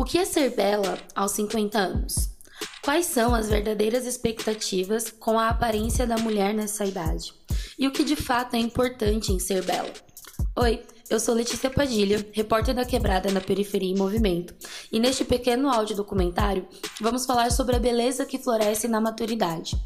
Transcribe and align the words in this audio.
O 0.00 0.04
que 0.04 0.16
é 0.16 0.24
ser 0.24 0.56
bela 0.56 0.98
aos 1.14 1.32
50 1.32 1.78
anos? 1.78 2.30
Quais 2.82 3.04
são 3.04 3.34
as 3.34 3.50
verdadeiras 3.50 4.06
expectativas 4.06 5.10
com 5.10 5.38
a 5.38 5.50
aparência 5.50 6.06
da 6.06 6.16
mulher 6.16 6.54
nessa 6.54 6.86
idade? 6.86 7.34
E 7.78 7.86
o 7.86 7.90
que 7.90 8.02
de 8.02 8.16
fato 8.16 8.56
é 8.56 8.58
importante 8.58 9.30
em 9.30 9.38
ser 9.38 9.62
bela? 9.62 9.92
Oi, 10.56 10.82
eu 11.10 11.20
sou 11.20 11.34
Letícia 11.34 11.68
Padilha, 11.68 12.26
repórter 12.32 12.74
da 12.74 12.86
Quebrada 12.86 13.30
na 13.30 13.42
Periferia 13.42 13.92
em 13.92 13.98
Movimento, 13.98 14.54
e 14.90 14.98
neste 14.98 15.22
pequeno 15.22 15.68
áudio 15.68 15.94
documentário 15.94 16.66
vamos 16.98 17.26
falar 17.26 17.52
sobre 17.52 17.76
a 17.76 17.78
beleza 17.78 18.24
que 18.24 18.38
floresce 18.38 18.88
na 18.88 19.02
maturidade. 19.02 19.76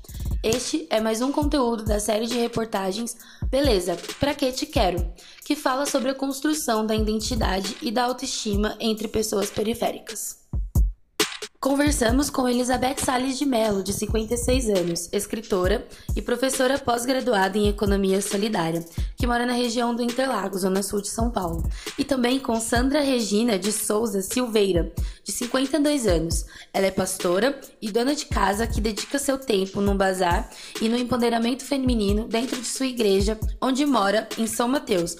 Este 0.44 0.86
é 0.90 1.00
mais 1.00 1.22
um 1.22 1.32
conteúdo 1.32 1.86
da 1.86 1.98
série 1.98 2.26
de 2.26 2.36
reportagens 2.38 3.16
Beleza, 3.46 3.96
Pra 4.20 4.34
Que 4.34 4.52
Te 4.52 4.66
Quero, 4.66 5.10
que 5.42 5.56
fala 5.56 5.86
sobre 5.86 6.10
a 6.10 6.14
construção 6.14 6.84
da 6.84 6.94
identidade 6.94 7.74
e 7.80 7.90
da 7.90 8.04
autoestima 8.04 8.76
entre 8.78 9.08
pessoas 9.08 9.48
periféricas. 9.48 10.43
Conversamos 11.64 12.28
com 12.28 12.46
Elizabeth 12.46 12.98
Salles 12.98 13.38
de 13.38 13.46
Mello, 13.46 13.82
de 13.82 13.94
56 13.94 14.68
anos, 14.68 15.08
escritora 15.10 15.82
e 16.14 16.20
professora 16.20 16.78
pós-graduada 16.78 17.56
em 17.56 17.68
Economia 17.68 18.20
Solidária, 18.20 18.84
que 19.16 19.26
mora 19.26 19.46
na 19.46 19.54
região 19.54 19.94
do 19.94 20.02
Interlagos, 20.02 20.60
zona 20.60 20.82
sul 20.82 21.00
de 21.00 21.08
São 21.08 21.30
Paulo. 21.30 21.62
E 21.98 22.04
também 22.04 22.38
com 22.38 22.60
Sandra 22.60 23.00
Regina 23.00 23.58
de 23.58 23.72
Souza 23.72 24.20
Silveira, 24.20 24.92
de 25.24 25.32
52 25.32 26.06
anos. 26.06 26.44
Ela 26.70 26.88
é 26.88 26.90
pastora 26.90 27.58
e 27.80 27.90
dona 27.90 28.14
de 28.14 28.26
casa 28.26 28.66
que 28.66 28.78
dedica 28.78 29.18
seu 29.18 29.38
tempo 29.38 29.80
no 29.80 29.94
bazar 29.94 30.50
e 30.82 30.88
no 30.90 30.98
empoderamento 30.98 31.64
feminino 31.64 32.28
dentro 32.28 32.60
de 32.60 32.66
sua 32.66 32.84
igreja, 32.84 33.40
onde 33.58 33.86
mora 33.86 34.28
em 34.36 34.46
São 34.46 34.68
Mateus, 34.68 35.16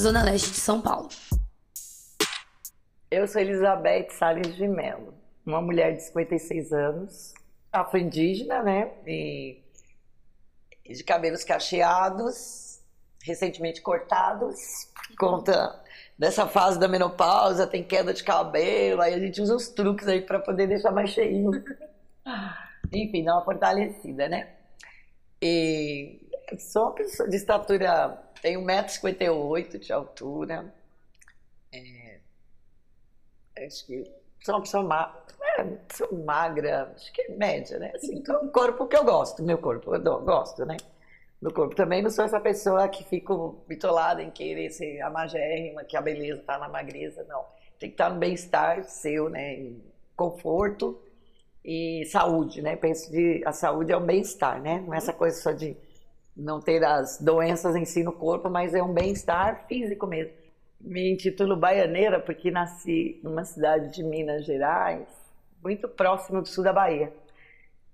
zona 0.00 0.22
leste 0.22 0.52
de 0.52 0.60
São 0.60 0.80
Paulo. 0.80 1.08
Eu 3.10 3.26
sou 3.26 3.40
Elizabeth 3.40 4.10
Salles 4.16 4.54
de 4.54 4.68
Mello 4.68 5.17
uma 5.48 5.62
mulher 5.62 5.96
de 5.96 6.02
56 6.02 6.72
anos, 6.72 7.34
afro-indígena, 7.72 8.62
né? 8.62 8.92
E 9.06 9.62
de 10.86 11.02
cabelos 11.04 11.44
cacheados, 11.44 12.80
recentemente 13.22 13.80
cortados, 13.80 14.58
conta 15.18 15.82
dessa 16.18 16.46
fase 16.46 16.78
da 16.78 16.88
menopausa, 16.88 17.66
tem 17.66 17.84
queda 17.84 18.12
de 18.12 18.24
cabelo, 18.24 19.00
aí 19.00 19.14
a 19.14 19.18
gente 19.18 19.40
usa 19.40 19.54
os 19.54 19.68
truques 19.68 20.08
aí 20.08 20.20
para 20.20 20.38
poder 20.38 20.66
deixar 20.66 20.90
mais 20.90 21.10
cheinho. 21.10 21.50
Enfim, 22.92 23.24
dá 23.24 23.34
uma 23.34 23.44
fortalecida, 23.44 24.28
né? 24.28 24.50
E 25.40 26.20
sou 26.58 26.84
uma 26.84 26.94
pessoa 26.94 27.28
de 27.28 27.36
estatura, 27.36 28.18
tenho 28.40 28.60
1,58m 28.62 29.78
de 29.78 29.92
altura. 29.92 30.74
É, 31.70 32.18
acho 33.66 33.86
que 33.86 34.04
sou 34.42 34.54
uma 34.54 34.62
pessoa 34.62 34.82
má 34.82 35.24
sou 35.92 36.12
magra, 36.24 36.92
acho 36.94 37.12
que 37.12 37.22
é 37.22 37.36
média, 37.36 37.78
né? 37.78 37.92
Assim, 37.94 38.16
então, 38.16 38.42
um 38.42 38.48
corpo 38.48 38.86
que 38.86 38.96
eu 38.96 39.04
gosto, 39.04 39.42
meu 39.42 39.58
corpo, 39.58 39.94
eu 39.94 40.20
gosto, 40.20 40.64
né? 40.64 40.76
Do 41.40 41.52
corpo. 41.52 41.74
Também 41.74 42.02
não 42.02 42.10
sou 42.10 42.24
essa 42.24 42.40
pessoa 42.40 42.88
que 42.88 43.04
fico 43.04 43.64
bitolada 43.68 44.22
em 44.22 44.30
querer 44.30 44.70
ser 44.70 45.00
a 45.00 45.10
magérrima, 45.10 45.84
que 45.84 45.96
a 45.96 46.00
beleza 46.00 46.42
tá 46.44 46.58
na 46.58 46.68
magreza, 46.68 47.24
não. 47.28 47.44
Tem 47.78 47.88
que 47.88 47.94
estar 47.94 48.10
no 48.10 48.18
bem-estar 48.18 48.84
seu, 48.84 49.28
né? 49.28 49.54
Em 49.54 49.82
conforto 50.16 50.98
e 51.64 52.04
saúde, 52.06 52.60
né? 52.62 52.76
Penso 52.76 53.10
que 53.10 53.42
a 53.44 53.52
saúde 53.52 53.92
é 53.92 53.96
o 53.96 54.00
bem-estar, 54.00 54.60
né? 54.60 54.82
Não 54.84 54.94
é 54.94 54.96
essa 54.96 55.12
coisa 55.12 55.40
só 55.40 55.52
de 55.52 55.76
não 56.36 56.60
ter 56.60 56.84
as 56.84 57.20
doenças 57.20 57.74
em 57.76 57.84
si 57.84 58.02
no 58.02 58.12
corpo, 58.12 58.48
mas 58.48 58.74
é 58.74 58.82
um 58.82 58.92
bem-estar 58.92 59.66
físico 59.66 60.06
mesmo. 60.06 60.32
Me 60.80 61.12
intitulo 61.12 61.56
baianeira 61.56 62.20
porque 62.20 62.50
nasci 62.50 63.20
numa 63.22 63.44
cidade 63.44 63.92
de 63.92 64.02
Minas 64.04 64.44
Gerais, 64.44 65.08
muito 65.62 65.88
próximo 65.88 66.42
do 66.42 66.48
sul 66.48 66.64
da 66.64 66.72
Bahia. 66.72 67.12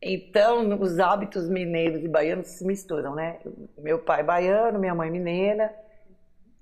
Então, 0.01 0.81
os 0.81 0.99
hábitos 0.99 1.49
mineiros 1.49 2.05
e 2.05 2.09
baianos 2.09 2.49
se 2.49 2.65
misturam, 2.65 3.15
né? 3.15 3.41
Meu 3.79 3.99
pai 3.99 4.23
baiano, 4.23 4.79
minha 4.79 4.95
mãe 4.95 5.11
mineira, 5.11 5.75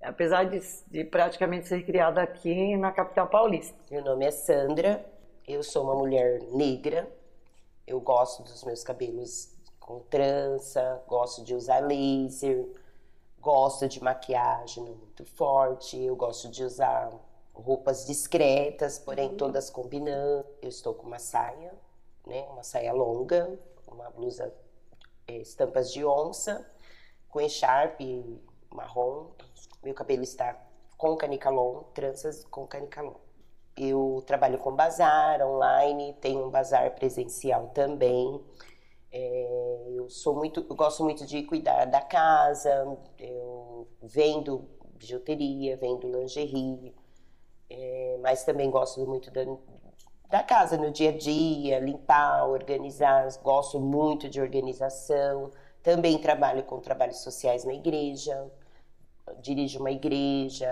apesar 0.01 0.45
de, 0.45 0.61
de 0.89 1.05
praticamente 1.05 1.67
ser 1.67 1.85
criada 1.85 2.23
aqui 2.23 2.77
na 2.77 2.93
capital 2.93 3.27
paulista. 3.27 3.77
Meu 3.91 4.05
nome 4.05 4.27
é 4.27 4.31
Sandra, 4.31 5.05
eu 5.47 5.63
sou 5.63 5.85
uma 5.85 5.95
mulher 5.97 6.41
negra, 6.53 7.09
eu 7.87 8.01
gosto 8.01 8.45
dos 8.45 8.63
meus 8.63 8.85
cabelos 8.85 9.53
com 9.81 9.99
trança, 10.01 11.03
gosto 11.09 11.45
de 11.45 11.55
usar 11.55 11.81
laser, 11.81 12.65
gosto 13.41 13.89
de 13.89 14.03
maquiagem 14.03 14.85
muito 14.85 15.25
forte, 15.25 16.01
eu 16.01 16.15
gosto 16.15 16.49
de 16.49 16.63
usar 16.63 17.11
roupas 17.55 18.07
discretas, 18.07 18.99
porém 18.99 19.31
uhum. 19.31 19.37
todas 19.37 19.71
combinando. 19.71 20.47
Eu 20.61 20.69
estou 20.69 20.95
com 20.95 21.07
uma 21.07 21.19
saia, 21.19 21.73
né, 22.27 22.43
uma 22.51 22.63
saia 22.63 22.93
longa, 22.93 23.59
uma 23.87 24.11
blusa 24.11 24.53
é, 25.27 25.37
estampas 25.39 25.93
de 25.93 26.05
onça, 26.05 26.67
com 27.29 27.41
encharpe 27.41 28.41
marrom. 28.71 29.31
Meu 29.83 29.95
cabelo 29.95 30.23
está 30.23 30.57
com 30.97 31.17
canicalon, 31.17 31.83
tranças 31.95 32.45
com 32.45 32.67
canicalon. 32.67 33.15
Eu 33.77 34.23
trabalho 34.27 34.59
com 34.59 34.75
bazar 34.75 35.41
online, 35.41 36.15
tenho 36.21 36.47
um 36.47 36.51
bazar 36.51 36.95
presencial 36.95 37.69
também. 37.69 38.41
É, 39.11 39.85
eu 39.95 40.09
sou 40.09 40.35
muito, 40.35 40.65
eu 40.69 40.77
gosto 40.77 41.03
muito 41.03 41.27
de 41.27 41.43
cuidar 41.43 41.87
da 41.87 42.01
casa. 42.01 42.99
Eu 43.19 43.89
vendo 44.03 44.69
bijuteria, 44.95 45.77
vendo 45.77 46.07
lingerie, 46.07 46.95
é, 47.73 48.19
mas 48.21 48.45
também 48.45 48.71
gosto 48.71 49.05
muito 49.07 49.31
da, 49.31 49.45
da 50.29 50.43
casa 50.43 50.77
no 50.77 50.91
dia 50.91 51.11
a 51.11 51.17
dia, 51.17 51.79
limpar, 51.79 52.47
organizar, 52.49 53.27
gosto 53.43 53.81
muito 53.81 54.29
de 54.29 54.41
organização. 54.41 55.51
Também 55.83 56.19
trabalho 56.19 56.63
com 56.63 56.79
trabalhos 56.79 57.19
sociais 57.19 57.65
na 57.65 57.75
igreja, 57.75 58.51
dirijo 59.41 59.81
uma 59.81 59.91
igreja, 59.91 60.71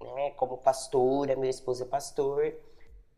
né, 0.00 0.30
como 0.30 0.58
pastora, 0.58 1.34
meu 1.34 1.50
esposo 1.50 1.82
é 1.82 1.86
pastor. 1.86 2.54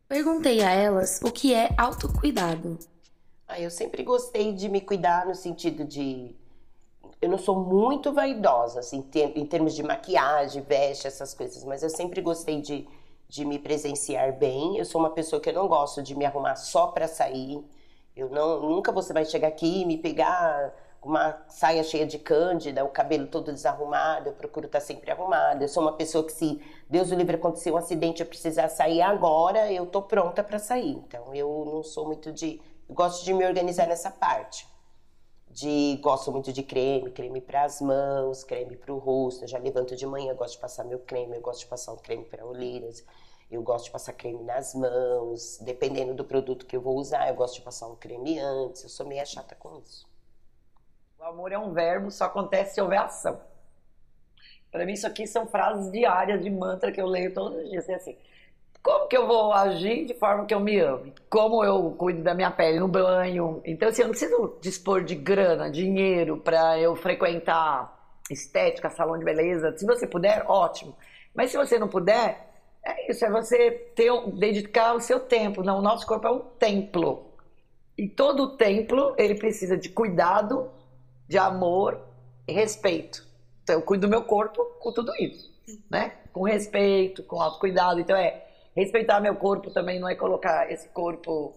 Perguntei 0.07 0.61
a 0.61 0.71
elas 0.71 1.21
o 1.21 1.31
que 1.31 1.53
é 1.53 1.69
autocuidado. 1.77 2.79
Ah, 3.47 3.59
eu 3.59 3.69
sempre 3.69 4.03
gostei 4.03 4.53
de 4.53 4.67
me 4.67 4.81
cuidar 4.81 5.25
no 5.25 5.35
sentido 5.35 5.83
de 5.83 6.35
eu 7.21 7.29
não 7.29 7.37
sou 7.37 7.55
muito 7.55 8.11
vaidosa 8.11 8.79
assim, 8.79 9.05
em 9.35 9.45
termos 9.45 9.75
de 9.75 9.83
maquiagem, 9.83 10.63
veste, 10.63 11.05
essas 11.05 11.33
coisas, 11.33 11.63
mas 11.63 11.83
eu 11.83 11.89
sempre 11.89 12.19
gostei 12.19 12.61
de 12.61 12.87
de 13.31 13.45
me 13.45 13.57
presenciar 13.57 14.33
bem. 14.33 14.77
Eu 14.77 14.83
sou 14.83 14.99
uma 14.99 15.09
pessoa 15.09 15.41
que 15.41 15.49
eu 15.49 15.53
não 15.53 15.65
gosto 15.65 16.03
de 16.03 16.13
me 16.13 16.25
arrumar 16.25 16.57
só 16.57 16.87
para 16.87 17.07
sair. 17.07 17.63
Eu 18.13 18.29
não, 18.29 18.59
nunca 18.59 18.91
você 18.91 19.13
vai 19.13 19.23
chegar 19.23 19.47
aqui 19.47 19.81
e 19.81 19.85
me 19.85 19.97
pegar 19.97 20.73
uma 21.01 21.41
saia 21.47 21.81
cheia 21.81 22.05
de 22.05 22.19
cândida, 22.19 22.83
o 22.83 22.89
cabelo 22.89 23.25
todo 23.25 23.53
desarrumado, 23.53 24.27
eu 24.27 24.33
procuro 24.33 24.65
estar 24.65 24.81
sempre 24.81 25.09
arrumada. 25.11 25.63
Eu 25.63 25.69
sou 25.69 25.81
uma 25.81 25.93
pessoa 25.93 26.25
que 26.25 26.33
se 26.33 26.61
Deus 26.89 27.09
o 27.09 27.15
livre 27.15 27.37
acontecer 27.37 27.71
um 27.71 27.77
acidente, 27.77 28.21
eu 28.21 28.27
precisar 28.27 28.67
sair 28.67 29.01
agora, 29.01 29.71
eu 29.71 29.85
tô 29.85 30.01
pronta 30.01 30.43
para 30.43 30.59
sair. 30.59 30.91
Então 30.91 31.33
eu 31.33 31.63
não 31.65 31.83
sou 31.83 32.05
muito 32.05 32.33
de, 32.33 32.61
eu 32.89 32.93
gosto 32.93 33.23
de 33.23 33.33
me 33.33 33.45
organizar 33.45 33.87
nessa 33.87 34.11
parte. 34.11 34.67
De 35.53 35.97
gosto 36.01 36.31
muito 36.31 36.53
de 36.53 36.63
creme, 36.63 37.11
creme 37.11 37.41
para 37.41 37.65
as 37.65 37.81
mãos, 37.81 38.41
creme 38.41 38.77
para 38.77 38.93
o 38.93 38.97
rosto. 38.97 39.43
Eu 39.43 39.47
já 39.49 39.57
levanto 39.57 39.97
de 39.97 40.05
manhã, 40.05 40.33
gosto 40.33 40.53
de 40.53 40.59
passar 40.59 40.85
meu 40.85 40.99
creme, 40.99 41.35
eu 41.35 41.41
gosto 41.41 41.59
de 41.59 41.65
passar 41.65 41.91
um 41.91 41.97
creme 41.97 42.23
para 42.23 42.45
olheiras. 42.45 43.03
Eu 43.49 43.61
gosto 43.61 43.85
de 43.85 43.91
passar 43.91 44.13
creme 44.13 44.41
nas 44.43 44.73
mãos, 44.73 45.59
dependendo 45.61 46.13
do 46.13 46.23
produto 46.23 46.65
que 46.65 46.73
eu 46.73 46.81
vou 46.81 46.95
usar, 46.95 47.27
eu 47.27 47.35
gosto 47.35 47.55
de 47.55 47.61
passar 47.63 47.87
um 47.87 47.97
creme 47.97 48.39
antes. 48.39 48.83
Eu 48.83 48.89
sou 48.89 49.05
meio 49.05 49.25
chata 49.27 49.53
com 49.55 49.77
isso. 49.79 50.07
O 51.19 51.23
amor 51.23 51.51
é 51.51 51.57
um 51.57 51.73
verbo, 51.73 52.09
só 52.09 52.25
acontece 52.25 52.75
se 52.75 52.81
houver 52.81 52.99
ação. 52.99 53.41
Para 54.71 54.85
mim, 54.85 54.93
isso 54.93 55.05
aqui 55.05 55.27
são 55.27 55.45
frases 55.45 55.91
diárias 55.91 56.41
de 56.41 56.49
mantra 56.49 56.93
que 56.93 57.01
eu 57.01 57.05
leio 57.05 57.33
todos 57.33 57.61
os 57.61 57.69
dias. 57.69 57.89
É 57.89 57.95
assim: 57.95 58.17
como 58.83 59.07
que 59.07 59.15
eu 59.15 59.27
vou 59.27 59.53
agir 59.53 60.05
de 60.05 60.13
forma 60.15 60.45
que 60.45 60.53
eu 60.53 60.59
me 60.59 60.79
ame? 60.79 61.13
Como 61.29 61.63
eu 61.63 61.91
cuido 61.91 62.23
da 62.23 62.33
minha 62.33 62.49
pele 62.49 62.79
no 62.79 62.87
banho? 62.87 63.61
Então, 63.63 63.89
assim, 63.89 64.01
eu 64.01 64.07
não 64.07 64.11
preciso 64.11 64.57
dispor 64.59 65.03
de 65.03 65.13
grana, 65.13 65.69
dinheiro 65.69 66.37
para 66.37 66.79
eu 66.79 66.95
frequentar 66.95 67.99
estética, 68.29 68.89
salão 68.89 69.19
de 69.19 69.25
beleza. 69.25 69.77
Se 69.77 69.85
você 69.85 70.07
puder, 70.07 70.45
ótimo. 70.47 70.95
Mas 71.33 71.51
se 71.51 71.57
você 71.57 71.77
não 71.77 71.87
puder, 71.87 72.49
é 72.83 73.11
isso, 73.11 73.23
é 73.23 73.29
você 73.29 73.71
ter, 73.95 74.11
dedicar 74.31 74.95
o 74.95 74.99
seu 74.99 75.19
tempo. 75.19 75.63
Não, 75.63 75.77
o 75.77 75.81
nosso 75.81 76.07
corpo 76.07 76.27
é 76.27 76.31
um 76.31 76.39
templo. 76.39 77.31
E 77.95 78.07
todo 78.07 78.57
templo, 78.57 79.13
ele 79.17 79.35
precisa 79.35 79.77
de 79.77 79.89
cuidado, 79.89 80.71
de 81.27 81.37
amor 81.37 82.01
e 82.47 82.53
respeito. 82.53 83.23
Então, 83.61 83.75
eu 83.75 83.81
cuido 83.83 84.07
do 84.07 84.09
meu 84.09 84.23
corpo 84.23 84.65
com 84.79 84.91
tudo 84.91 85.13
isso, 85.17 85.53
né? 85.89 86.13
Com 86.33 86.43
respeito, 86.43 87.21
com 87.23 87.39
autocuidado. 87.39 87.99
Então, 87.99 88.17
é 88.17 88.47
respeitar 88.75 89.19
meu 89.19 89.35
corpo 89.35 89.71
também 89.71 89.99
não 89.99 90.07
é 90.07 90.15
colocar 90.15 90.71
esse 90.71 90.87
corpo 90.89 91.53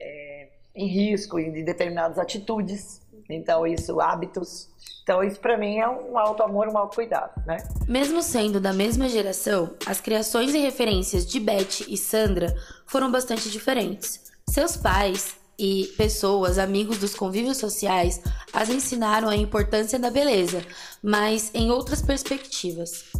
é, 0.00 0.48
em 0.74 0.86
risco 0.86 1.38
em 1.38 1.64
determinadas 1.64 2.18
atitudes, 2.18 3.02
Então, 3.28 3.66
isso, 3.66 4.00
hábitos. 4.00 4.68
Então, 5.02 5.22
isso 5.22 5.40
para 5.40 5.56
mim 5.56 5.78
é 5.78 5.88
um 5.88 6.18
auto-amor, 6.18 6.68
um 6.68 6.76
auto-cuidado, 6.76 7.42
né? 7.46 7.58
Mesmo 7.86 8.22
sendo 8.22 8.60
da 8.60 8.72
mesma 8.72 9.08
geração, 9.08 9.74
as 9.86 10.00
criações 10.00 10.54
e 10.54 10.58
referências 10.58 11.26
de 11.26 11.38
Beth 11.40 11.86
e 11.88 11.96
Sandra 11.96 12.54
foram 12.86 13.10
bastante 13.10 13.50
diferentes. 13.50 14.32
Seus 14.48 14.76
pais 14.76 15.36
e 15.58 15.92
pessoas, 15.96 16.58
amigos 16.58 16.98
dos 16.98 17.14
convívios 17.14 17.58
sociais, 17.58 18.20
as 18.52 18.68
ensinaram 18.68 19.28
a 19.28 19.36
importância 19.36 19.98
da 19.98 20.10
beleza, 20.10 20.62
mas 21.02 21.50
em 21.54 21.70
outras 21.70 22.02
perspectivas. 22.02 23.12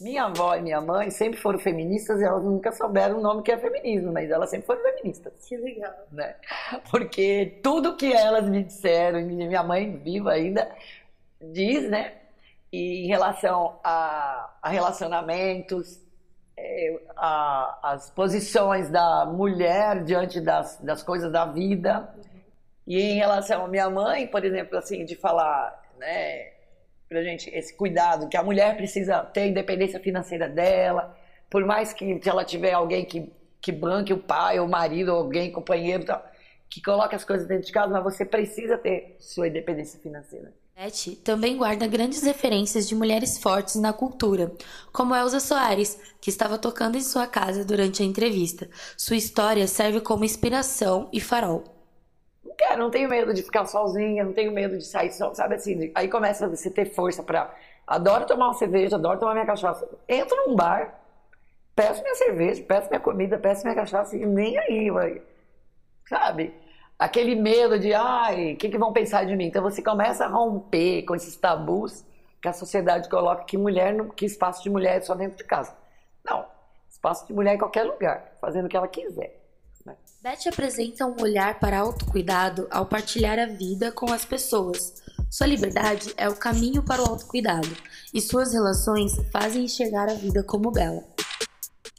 Minha 0.00 0.24
avó 0.24 0.54
e 0.54 0.62
minha 0.62 0.80
mãe 0.80 1.10
sempre 1.10 1.40
foram 1.40 1.58
feministas 1.58 2.20
e 2.20 2.24
elas 2.24 2.44
nunca 2.44 2.70
souberam 2.72 3.18
o 3.18 3.22
nome 3.22 3.42
que 3.42 3.50
é 3.50 3.56
feminismo, 3.56 4.12
mas 4.12 4.30
elas 4.30 4.50
sempre 4.50 4.66
foram 4.66 4.82
feministas. 4.82 5.32
Que 5.46 5.56
legal. 5.56 5.94
Né? 6.12 6.34
Porque 6.90 7.58
tudo 7.62 7.96
que 7.96 8.12
elas 8.12 8.48
me 8.48 8.62
disseram, 8.62 9.20
e 9.20 9.24
minha 9.24 9.62
mãe 9.62 9.96
viva 9.96 10.32
ainda, 10.32 10.70
diz, 11.40 11.88
né? 11.88 12.14
E 12.70 13.04
em 13.04 13.06
relação 13.06 13.78
a, 13.82 14.58
a 14.60 14.68
relacionamentos, 14.68 15.98
é, 16.56 17.00
a, 17.16 17.78
as 17.82 18.10
posições 18.10 18.90
da 18.90 19.24
mulher 19.24 20.04
diante 20.04 20.40
das, 20.40 20.78
das 20.80 21.02
coisas 21.02 21.32
da 21.32 21.46
vida. 21.46 22.14
E 22.86 23.00
em 23.00 23.16
relação 23.16 23.64
à 23.64 23.68
minha 23.68 23.88
mãe, 23.88 24.26
por 24.26 24.44
exemplo, 24.44 24.76
assim, 24.76 25.04
de 25.04 25.16
falar, 25.16 25.82
né? 25.98 26.55
Pra 27.08 27.22
gente 27.22 27.48
esse 27.50 27.74
cuidado 27.74 28.28
que 28.28 28.36
a 28.36 28.42
mulher 28.42 28.76
precisa 28.76 29.20
ter 29.20 29.46
independência 29.46 30.00
financeira 30.00 30.48
dela, 30.48 31.16
por 31.48 31.64
mais 31.64 31.92
que 31.92 32.20
ela 32.24 32.44
tiver 32.44 32.72
alguém 32.72 33.04
que, 33.04 33.32
que 33.60 33.72
banque 33.72 34.12
o 34.12 34.18
pai, 34.18 34.58
o 34.58 34.68
marido, 34.68 35.12
alguém, 35.12 35.52
companheiro, 35.52 36.04
tal, 36.04 36.24
que 36.68 36.82
coloque 36.82 37.14
as 37.14 37.24
coisas 37.24 37.46
dentro 37.46 37.66
de 37.66 37.72
casa, 37.72 37.92
mas 37.92 38.02
você 38.02 38.24
precisa 38.24 38.76
ter 38.76 39.16
sua 39.20 39.48
independência 39.48 40.00
financeira. 40.00 40.52
Beth 40.76 41.16
também 41.24 41.56
guarda 41.56 41.86
grandes 41.86 42.22
referências 42.22 42.86
de 42.86 42.94
mulheres 42.94 43.38
fortes 43.38 43.76
na 43.76 43.94
cultura, 43.94 44.52
como 44.92 45.14
Elza 45.14 45.40
Soares, 45.40 45.98
que 46.20 46.28
estava 46.28 46.58
tocando 46.58 46.98
em 46.98 47.00
sua 47.00 47.26
casa 47.26 47.64
durante 47.64 48.02
a 48.02 48.06
entrevista. 48.06 48.68
Sua 48.94 49.16
história 49.16 49.66
serve 49.66 50.00
como 50.00 50.24
inspiração 50.24 51.08
e 51.12 51.18
farol 51.18 51.75
quero, 52.56 52.78
não 52.78 52.90
tenho 52.90 53.08
medo 53.08 53.32
de 53.32 53.42
ficar 53.42 53.66
sozinha, 53.66 54.24
não 54.24 54.32
tenho 54.32 54.52
medo 54.52 54.76
de 54.78 54.84
sair 54.84 55.12
só, 55.12 55.32
sabe 55.34 55.56
assim? 55.56 55.92
Aí 55.94 56.08
começa 56.08 56.48
você 56.48 56.70
ter 56.70 56.86
força 56.86 57.22
para 57.22 57.54
adoro 57.86 58.26
tomar 58.26 58.46
uma 58.46 58.54
cerveja, 58.54 58.96
adoro 58.96 59.18
tomar 59.18 59.34
minha 59.34 59.46
cachaça. 59.46 59.88
Entro 60.08 60.36
num 60.46 60.56
bar, 60.56 60.98
peço 61.74 62.02
minha 62.02 62.14
cerveja, 62.14 62.62
peço 62.66 62.88
minha 62.88 63.00
comida, 63.00 63.38
peço 63.38 63.62
minha 63.62 63.74
cachaça 63.74 64.16
e 64.16 64.24
nem 64.26 64.58
aí, 64.58 64.90
vai. 64.90 65.22
Sabe? 66.08 66.54
Aquele 66.98 67.34
medo 67.34 67.78
de, 67.78 67.92
ai, 67.92 68.54
o 68.54 68.56
que, 68.56 68.70
que 68.70 68.78
vão 68.78 68.92
pensar 68.92 69.26
de 69.26 69.36
mim? 69.36 69.46
Então 69.46 69.62
você 69.62 69.82
começa 69.82 70.24
a 70.24 70.28
romper 70.28 71.02
com 71.02 71.14
esses 71.14 71.36
tabus 71.36 72.04
que 72.40 72.48
a 72.48 72.52
sociedade 72.52 73.08
coloca 73.08 73.44
que 73.44 73.58
mulher, 73.58 73.94
que 74.16 74.24
espaço 74.24 74.62
de 74.62 74.70
mulher 74.70 74.96
é 74.96 75.00
só 75.00 75.14
dentro 75.14 75.36
de 75.36 75.44
casa. 75.44 75.76
Não, 76.24 76.46
espaço 76.88 77.26
de 77.26 77.32
mulher 77.32 77.54
em 77.54 77.58
qualquer 77.58 77.84
lugar, 77.84 78.32
fazendo 78.40 78.66
o 78.66 78.68
que 78.68 78.76
ela 78.76 78.88
quiser. 78.88 79.45
Beth 80.22 80.48
apresenta 80.48 81.06
um 81.06 81.20
olhar 81.20 81.60
para 81.60 81.78
autocuidado 81.78 82.66
ao 82.70 82.86
partilhar 82.86 83.38
a 83.38 83.46
vida 83.46 83.92
com 83.92 84.12
as 84.12 84.24
pessoas. 84.24 84.94
Sua 85.30 85.46
liberdade 85.46 86.12
é 86.16 86.28
o 86.28 86.34
caminho 86.34 86.82
para 86.82 87.02
o 87.02 87.08
autocuidado 87.08 87.68
e 88.12 88.20
suas 88.20 88.52
relações 88.52 89.12
fazem 89.32 89.64
enxergar 89.64 90.08
a 90.08 90.14
vida 90.14 90.42
como 90.42 90.70
bela. 90.70 91.04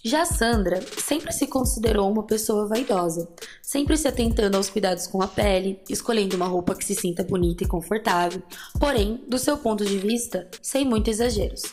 Já 0.04 0.26
Sandra 0.26 0.82
sempre 1.02 1.32
se 1.34 1.48
considerou 1.48 2.10
uma 2.10 2.24
pessoa 2.24 2.68
vaidosa, 2.68 3.28
sempre 3.62 3.98
se 3.98 4.08
atentando 4.08 4.56
aos 4.56 4.70
cuidados 4.70 5.08
com 5.08 5.22
a 5.22 5.28
pele, 5.28 5.82
escolhendo 5.90 6.36
uma 6.36 6.48
roupa 6.48 6.76
que 6.76 6.86
se 6.86 6.96
sinta 6.96 7.24
bonita 7.24 7.64
e 7.64 7.68
confortável, 7.68 8.42
porém, 8.80 9.24
do 9.28 9.38
seu 9.38 9.58
ponto 9.58 9.86
de 9.86 9.98
vista, 9.98 10.50
sem 10.62 10.86
muitos 10.86 11.14
exageros. 11.14 11.64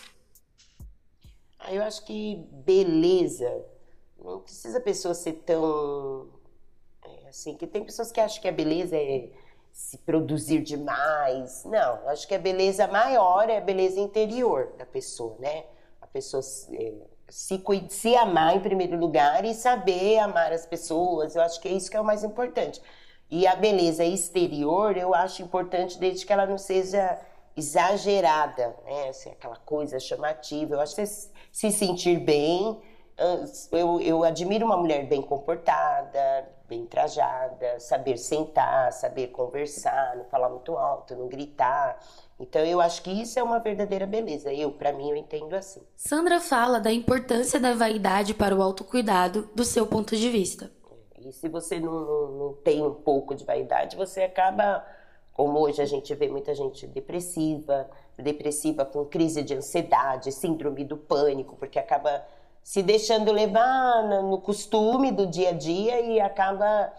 Ah, 1.58 1.72
eu 1.72 1.82
acho 1.82 2.04
que 2.04 2.44
beleza 2.64 3.48
não 4.24 4.40
precisa 4.40 4.78
a 4.78 4.80
pessoa 4.80 5.14
ser 5.14 5.34
tão 5.44 6.28
assim, 7.28 7.56
que 7.56 7.66
tem 7.66 7.84
pessoas 7.84 8.12
que 8.12 8.20
acham 8.20 8.40
que 8.40 8.48
a 8.48 8.52
beleza 8.52 8.96
é 8.96 9.28
se 9.72 9.98
produzir 9.98 10.62
demais. 10.62 11.64
Não, 11.64 12.08
acho 12.08 12.26
que 12.28 12.34
a 12.34 12.38
beleza 12.38 12.86
maior 12.86 13.50
é 13.50 13.58
a 13.58 13.60
beleza 13.60 13.98
interior 13.98 14.72
da 14.78 14.86
pessoa, 14.86 15.36
né? 15.40 15.64
A 16.00 16.06
pessoa 16.06 16.42
é, 16.72 16.92
se, 17.28 17.62
se 17.88 18.16
amar 18.16 18.56
em 18.56 18.60
primeiro 18.60 18.96
lugar 18.96 19.44
e 19.44 19.52
saber 19.52 20.18
amar 20.18 20.52
as 20.52 20.64
pessoas. 20.64 21.34
Eu 21.34 21.42
acho 21.42 21.60
que 21.60 21.68
é 21.68 21.72
isso 21.72 21.90
que 21.90 21.96
é 21.96 22.00
o 22.00 22.04
mais 22.04 22.22
importante. 22.22 22.80
E 23.28 23.46
a 23.46 23.56
beleza 23.56 24.04
exterior 24.04 24.96
eu 24.96 25.12
acho 25.12 25.42
importante 25.42 25.98
desde 25.98 26.24
que 26.24 26.32
ela 26.32 26.46
não 26.46 26.58
seja 26.58 27.20
exagerada, 27.56 28.76
né? 28.84 29.08
Assim, 29.08 29.30
aquela 29.30 29.56
coisa 29.56 29.98
chamativa. 29.98 30.76
Eu 30.76 30.80
acho 30.80 30.94
que 30.94 31.04
se 31.04 31.70
sentir 31.72 32.20
bem. 32.20 32.80
Eu, 33.16 34.00
eu 34.00 34.24
admiro 34.24 34.66
uma 34.66 34.76
mulher 34.76 35.06
bem 35.06 35.22
comportada, 35.22 36.48
bem 36.68 36.84
trajada, 36.84 37.78
saber 37.78 38.16
sentar, 38.16 38.92
saber 38.92 39.28
conversar, 39.28 40.16
não 40.16 40.24
falar 40.24 40.48
muito 40.48 40.76
alto, 40.76 41.14
não 41.14 41.28
gritar. 41.28 41.98
Então 42.40 42.64
eu 42.64 42.80
acho 42.80 43.02
que 43.02 43.10
isso 43.10 43.38
é 43.38 43.42
uma 43.42 43.60
verdadeira 43.60 44.06
beleza. 44.06 44.52
Eu, 44.52 44.72
para 44.72 44.92
mim, 44.92 45.10
eu 45.10 45.16
entendo 45.16 45.54
assim. 45.54 45.80
Sandra 45.96 46.40
fala 46.40 46.80
da 46.80 46.92
importância 46.92 47.60
da 47.60 47.74
vaidade 47.74 48.34
para 48.34 48.54
o 48.54 48.62
autocuidado 48.62 49.48
do 49.54 49.64
seu 49.64 49.86
ponto 49.86 50.16
de 50.16 50.28
vista. 50.28 50.70
E 51.20 51.32
se 51.32 51.48
você 51.48 51.78
não, 51.80 51.92
não, 51.92 52.30
não 52.32 52.52
tem 52.54 52.82
um 52.82 52.92
pouco 52.92 53.34
de 53.34 53.44
vaidade, 53.44 53.96
você 53.96 54.22
acaba, 54.22 54.84
como 55.32 55.58
hoje 55.60 55.80
a 55.80 55.86
gente 55.86 56.14
vê 56.14 56.28
muita 56.28 56.54
gente 56.54 56.86
depressiva, 56.86 57.88
depressiva 58.18 58.84
com 58.84 59.04
crise 59.06 59.42
de 59.42 59.54
ansiedade, 59.54 60.30
síndrome 60.32 60.84
do 60.84 60.96
pânico, 60.96 61.56
porque 61.56 61.78
acaba 61.78 62.22
se 62.64 62.82
deixando 62.82 63.30
levar 63.30 64.02
no 64.22 64.40
costume 64.40 65.12
do 65.12 65.26
dia 65.26 65.50
a 65.50 65.52
dia 65.52 66.00
e 66.00 66.18
acaba 66.18 66.90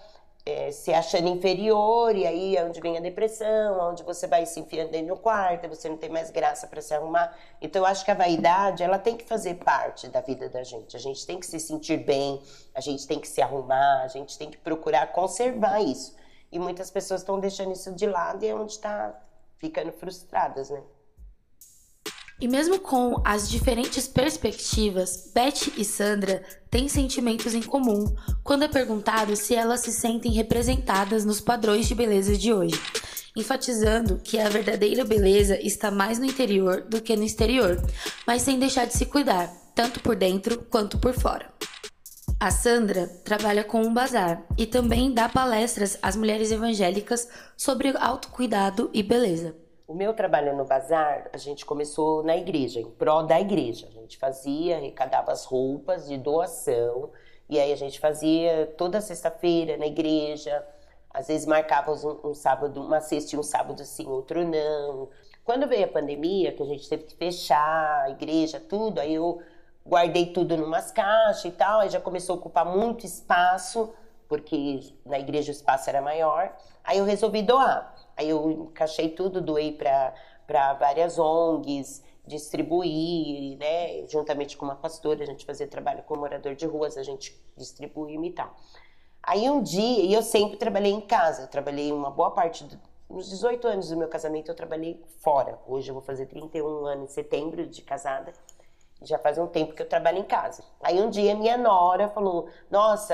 é, 0.46 0.70
se 0.70 0.94
achando 0.94 1.28
inferior, 1.28 2.16
e 2.16 2.28
aí 2.28 2.56
é 2.56 2.64
onde 2.64 2.80
vem 2.80 2.96
a 2.96 3.02
depressão, 3.02 3.90
onde 3.90 4.04
você 4.04 4.28
vai 4.28 4.46
se 4.46 4.60
enfiando 4.60 4.92
dentro 4.92 5.16
do 5.16 5.20
quarto, 5.20 5.68
você 5.68 5.90
não 5.90 5.98
tem 5.98 6.08
mais 6.08 6.30
graça 6.30 6.68
para 6.68 6.80
se 6.82 6.94
arrumar. 6.94 7.36
Então 7.60 7.82
eu 7.82 7.86
acho 7.88 8.06
que 8.06 8.12
a 8.12 8.14
vaidade, 8.14 8.84
ela 8.84 9.00
tem 9.00 9.18
que 9.18 9.26
fazer 9.26 9.56
parte 9.56 10.08
da 10.08 10.22
vida 10.22 10.48
da 10.48 10.64
gente. 10.64 10.96
A 10.96 11.00
gente 11.00 11.26
tem 11.26 11.40
que 11.40 11.48
se 11.48 11.60
sentir 11.60 11.98
bem, 11.98 12.40
a 12.76 12.80
gente 12.80 13.08
tem 13.08 13.20
que 13.20 13.28
se 13.28 13.42
arrumar, 13.42 14.04
a 14.04 14.08
gente 14.08 14.38
tem 14.38 14.52
que 14.52 14.58
procurar 14.60 15.12
conservar 15.14 15.82
isso. 15.82 16.16
E 16.52 16.60
muitas 16.60 16.92
pessoas 16.92 17.22
estão 17.22 17.40
deixando 17.40 17.72
isso 17.72 17.92
de 17.92 18.06
lado 18.06 18.46
e 18.46 18.48
é 18.48 18.54
onde 18.54 18.74
está 18.74 19.20
ficando 19.58 19.92
frustradas, 19.92 20.70
né? 20.70 20.84
E 22.40 22.50
mesmo 22.50 22.80
com 22.80 23.22
as 23.24 23.50
diferentes 23.50 24.08
perspectivas, 24.08 25.32
Beth 25.34 25.72
e 25.78 25.86
Sandra 25.86 26.44
têm 26.70 26.90
sentimentos 26.90 27.54
em 27.54 27.62
comum 27.62 28.14
quando 28.44 28.64
é 28.64 28.68
perguntado 28.68 29.38
se 29.38 29.56
elas 29.56 29.80
se 29.80 29.94
sentem 29.94 30.34
representadas 30.34 31.24
nos 31.24 31.40
padrões 31.40 31.88
de 31.88 31.96
beleza 31.96 32.38
de 32.38 32.52
hoje, 32.52 32.78
enfatizando 33.38 34.20
que 34.22 34.38
a 34.38 34.50
verdadeira 34.50 35.06
beleza 35.06 35.58
está 35.66 35.90
mais 35.90 36.20
no 36.20 36.26
interior 36.26 36.82
do 36.82 37.02
que 37.02 37.16
no 37.16 37.24
exterior, 37.24 37.82
mas 38.28 38.42
sem 38.42 38.60
deixar 38.60 38.86
de 38.86 38.98
se 38.98 39.06
cuidar, 39.06 39.50
tanto 39.74 40.02
por 40.02 40.18
dentro 40.18 40.58
quanto 40.70 40.98
por 40.98 41.14
fora. 41.14 41.50
A 42.38 42.52
Sandra 42.52 43.08
trabalha 43.24 43.64
com 43.64 43.82
um 43.82 43.94
bazar 43.94 44.46
e 44.58 44.66
também 44.66 45.14
dá 45.14 45.30
palestras 45.30 45.98
às 46.02 46.18
mulheres 46.18 46.52
evangélicas 46.52 47.30
sobre 47.56 47.96
autocuidado 47.98 48.90
e 48.94 49.02
beleza. 49.02 49.56
O 49.88 49.94
meu 49.94 50.16
trabalho 50.16 50.56
no 50.58 50.66
bazar, 50.66 51.30
a 51.32 51.38
gente 51.38 51.64
começou 51.64 52.24
na 52.24 52.36
igreja, 52.36 52.80
em 52.80 52.90
prol 52.90 53.22
da 53.24 53.40
igreja. 53.40 53.88
A 53.88 53.92
gente 53.92 54.18
fazia, 54.18 54.78
arrecadava 54.78 55.32
as 55.32 55.46
roupas 55.46 56.08
de 56.08 56.18
doação, 56.18 57.12
e 57.48 57.60
aí 57.60 57.72
a 57.72 57.76
gente 57.76 58.00
fazia 58.00 58.74
toda 58.78 59.00
sexta-feira 59.00 59.78
na 59.78 59.86
igreja. 59.86 60.66
Às 61.14 61.28
vezes 61.28 61.46
marcávamos 61.46 62.04
um, 62.04 62.18
um, 62.24 62.34
sábado, 62.34 62.82
uma 62.82 63.00
sexta 63.00 63.36
e 63.36 63.40
um 63.40 63.44
sábado 63.44 63.86
sim, 63.86 64.08
outro 64.08 64.44
não. 64.44 65.08
Quando 65.44 65.68
veio 65.68 65.86
a 65.86 65.90
pandemia, 65.90 66.52
que 66.52 66.64
a 66.64 66.66
gente 66.66 66.90
teve 66.90 67.04
que 67.04 67.16
fechar 67.16 68.06
a 68.06 68.10
igreja, 68.10 68.60
tudo, 68.60 69.00
aí 69.00 69.14
eu 69.14 69.40
guardei 69.86 70.26
tudo 70.34 70.58
numas 70.58 70.92
caixas 70.92 71.46
e 71.46 71.52
tal, 71.52 71.82
aí 71.82 71.90
já 71.90 72.02
começou 72.02 72.36
a 72.36 72.40
ocupar 72.40 72.66
muito 72.66 73.06
espaço, 73.06 73.94
porque 74.28 74.80
na 75.06 75.20
igreja 75.20 75.52
o 75.52 75.56
espaço 75.56 75.88
era 75.92 76.02
maior. 76.02 76.52
Aí 76.84 76.98
eu 76.98 77.06
resolvi 77.06 77.44
doar. 77.44 77.95
Aí 78.16 78.30
eu 78.30 78.50
encaixei 78.52 79.10
tudo, 79.10 79.42
doei 79.42 79.72
para 79.72 80.74
várias 80.74 81.20
ONGs, 81.20 82.04
distribuí, 82.26 83.58
né? 83.58 84.08
Juntamente 84.08 84.58
com 84.58 84.66
uma 84.66 84.76
pastora, 84.76 85.24
a 85.24 85.26
gente 85.26 85.46
fazia 85.46 85.68
trabalho 85.68 86.04
com 86.04 86.16
morador 86.16 86.56
de 86.56 86.66
ruas, 86.66 86.98
a 86.98 87.04
gente 87.04 87.40
distribuía 87.56 88.20
e 88.26 88.32
tal. 88.32 88.56
Aí 89.22 89.50
um 89.50 89.62
dia, 89.62 90.04
e 90.04 90.14
eu 90.14 90.22
sempre 90.22 90.58
trabalhei 90.58 90.92
em 90.92 91.02
casa, 91.02 91.44
eu 91.44 91.48
trabalhei 91.48 91.92
uma 91.92 92.12
boa 92.12 92.32
parte, 92.32 92.64
do, 92.64 92.80
uns 93.10 93.30
18 93.30 93.68
anos 93.68 93.90
do 93.90 93.98
meu 93.98 94.08
casamento 94.08 94.50
eu 94.50 94.56
trabalhei 94.56 95.04
fora. 95.20 95.60
Hoje 95.68 95.90
eu 95.90 95.94
vou 95.94 96.04
fazer 96.04 96.28
31 96.28 96.86
anos 96.86 97.10
em 97.10 97.14
setembro 97.14 97.66
de 97.66 97.82
casada. 97.82 98.34
Já 99.02 99.20
faz 99.20 99.38
um 99.38 99.48
tempo 99.48 99.74
que 99.74 99.82
eu 99.82 99.90
trabalho 99.90 100.20
em 100.20 100.24
casa. 100.24 100.64
Aí 100.82 101.02
um 101.02 101.10
dia 101.10 101.36
minha 101.36 101.58
nora 101.58 102.08
falou: 102.10 102.48
Nossa, 102.72 103.14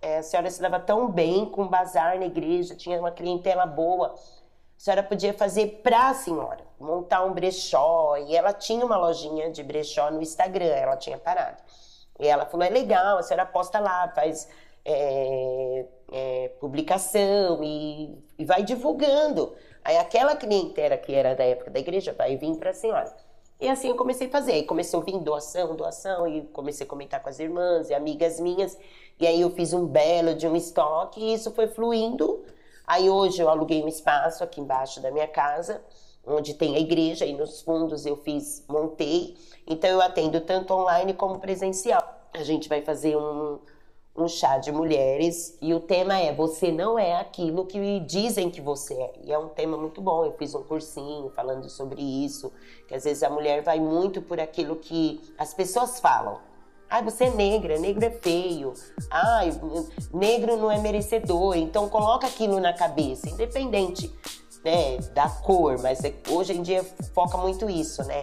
é, 0.00 0.18
a 0.18 0.22
senhora 0.22 0.50
se 0.50 0.60
leva 0.60 0.78
tão 0.78 1.10
bem 1.10 1.46
com 1.46 1.66
bazar 1.66 2.18
na 2.18 2.26
igreja, 2.26 2.74
tinha 2.74 2.98
uma 2.98 3.10
clientela 3.10 3.64
boa 3.64 4.14
senhora 4.82 5.02
podia 5.04 5.32
fazer 5.32 5.80
para 5.80 6.08
a 6.08 6.14
senhora, 6.14 6.64
montar 6.80 7.24
um 7.24 7.32
brechó. 7.32 8.16
E 8.16 8.34
ela 8.34 8.52
tinha 8.52 8.84
uma 8.84 8.96
lojinha 8.96 9.48
de 9.48 9.62
brechó 9.62 10.10
no 10.10 10.20
Instagram, 10.20 10.64
ela 10.64 10.96
tinha 10.96 11.16
parado. 11.16 11.62
E 12.18 12.26
ela 12.26 12.46
falou: 12.46 12.66
é 12.66 12.68
legal, 12.68 13.16
a 13.16 13.22
senhora 13.22 13.46
posta 13.46 13.78
lá, 13.78 14.08
faz 14.12 14.48
é, 14.84 15.86
é, 16.10 16.48
publicação 16.58 17.62
e, 17.62 18.18
e 18.36 18.44
vai 18.44 18.64
divulgando. 18.64 19.54
Aí 19.84 19.96
aquela 19.96 20.34
clientela 20.34 20.96
que 20.96 21.14
era 21.14 21.36
da 21.36 21.44
época 21.44 21.70
da 21.70 21.78
igreja 21.78 22.12
vai 22.12 22.36
vir 22.36 22.56
para 22.56 22.70
a 22.70 22.74
senhora. 22.74 23.14
E 23.60 23.68
assim 23.68 23.88
eu 23.88 23.94
comecei 23.94 24.26
a 24.26 24.30
fazer. 24.30 24.52
Aí 24.54 24.64
começou 24.64 25.00
a 25.00 25.04
vir 25.04 25.16
doação, 25.20 25.76
doação, 25.76 26.26
e 26.26 26.42
comecei 26.48 26.84
a 26.84 26.90
comentar 26.90 27.22
com 27.22 27.28
as 27.28 27.38
irmãs 27.38 27.88
e 27.88 27.94
amigas 27.94 28.40
minhas. 28.40 28.76
E 29.20 29.28
aí 29.28 29.40
eu 29.40 29.50
fiz 29.50 29.72
um 29.72 29.86
belo 29.86 30.34
de 30.34 30.48
um 30.48 30.56
estoque 30.56 31.20
e 31.20 31.34
isso 31.34 31.52
foi 31.52 31.68
fluindo. 31.68 32.44
Aí 32.86 33.08
hoje 33.08 33.40
eu 33.40 33.48
aluguei 33.48 33.82
um 33.82 33.88
espaço 33.88 34.42
aqui 34.42 34.60
embaixo 34.60 35.00
da 35.00 35.10
minha 35.10 35.28
casa, 35.28 35.82
onde 36.26 36.54
tem 36.54 36.76
a 36.76 36.78
igreja, 36.78 37.24
e 37.24 37.32
nos 37.32 37.62
fundos 37.62 38.06
eu 38.06 38.16
fiz, 38.16 38.64
montei. 38.68 39.36
Então 39.66 39.90
eu 39.90 40.00
atendo 40.00 40.40
tanto 40.40 40.72
online 40.74 41.14
como 41.14 41.38
presencial. 41.38 42.02
A 42.32 42.42
gente 42.42 42.68
vai 42.68 42.82
fazer 42.82 43.16
um, 43.16 43.58
um 44.16 44.28
chá 44.28 44.58
de 44.58 44.70
mulheres 44.70 45.56
e 45.60 45.72
o 45.72 45.80
tema 45.80 46.18
é 46.18 46.32
Você 46.32 46.70
não 46.70 46.98
é 46.98 47.16
aquilo 47.16 47.66
que 47.66 48.00
dizem 48.00 48.50
que 48.50 48.60
você 48.60 48.94
é. 48.94 49.12
E 49.24 49.32
é 49.32 49.38
um 49.38 49.48
tema 49.48 49.76
muito 49.76 50.00
bom. 50.00 50.24
Eu 50.24 50.32
fiz 50.32 50.54
um 50.54 50.62
cursinho 50.62 51.30
falando 51.30 51.68
sobre 51.68 52.02
isso, 52.02 52.52
que 52.86 52.94
às 52.94 53.04
vezes 53.04 53.22
a 53.22 53.30
mulher 53.30 53.62
vai 53.62 53.80
muito 53.80 54.20
por 54.20 54.38
aquilo 54.40 54.76
que 54.76 55.20
as 55.38 55.54
pessoas 55.54 56.00
falam. 56.00 56.51
Ai, 56.92 57.02
você 57.02 57.24
é 57.24 57.30
negra, 57.30 57.78
negro 57.78 58.04
é 58.04 58.10
feio. 58.10 58.74
Ai, 59.10 59.50
negro 60.12 60.58
não 60.58 60.70
é 60.70 60.76
merecedor. 60.76 61.56
Então 61.56 61.88
coloca 61.88 62.26
aquilo 62.26 62.60
na 62.60 62.74
cabeça, 62.74 63.30
independente 63.30 64.12
né, 64.62 64.98
da 65.14 65.26
cor, 65.26 65.78
mas 65.80 66.04
é, 66.04 66.12
hoje 66.28 66.52
em 66.52 66.60
dia 66.60 66.84
foca 67.14 67.38
muito 67.38 67.70
isso, 67.70 68.04
né? 68.04 68.22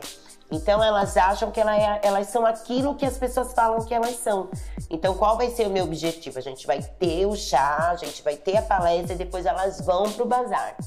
Então 0.51 0.83
elas 0.83 1.17
acham 1.17 1.49
que 1.49 1.59
ela 1.59 1.75
é, 1.75 1.99
elas 2.03 2.27
são 2.27 2.45
aquilo 2.45 2.93
que 2.93 3.07
as 3.07 3.17
pessoas 3.17 3.53
falam 3.53 3.83
que 3.83 3.91
elas 3.91 4.17
são. 4.17 4.49
Então 4.87 5.15
qual 5.15 5.35
vai 5.35 5.49
ser 5.49 5.65
o 5.65 5.71
meu 5.71 5.85
objetivo? 5.85 6.37
A 6.37 6.41
gente 6.41 6.67
vai 6.67 6.79
ter 6.79 7.25
o 7.25 7.35
chá, 7.35 7.89
a 7.89 7.95
gente 7.95 8.21
vai 8.21 8.35
ter 8.35 8.57
a 8.57 8.61
palestra 8.61 9.15
e 9.15 9.17
depois 9.17 9.47
elas 9.47 9.81
vão 9.81 10.11
pro 10.11 10.25
bazar. 10.25 10.77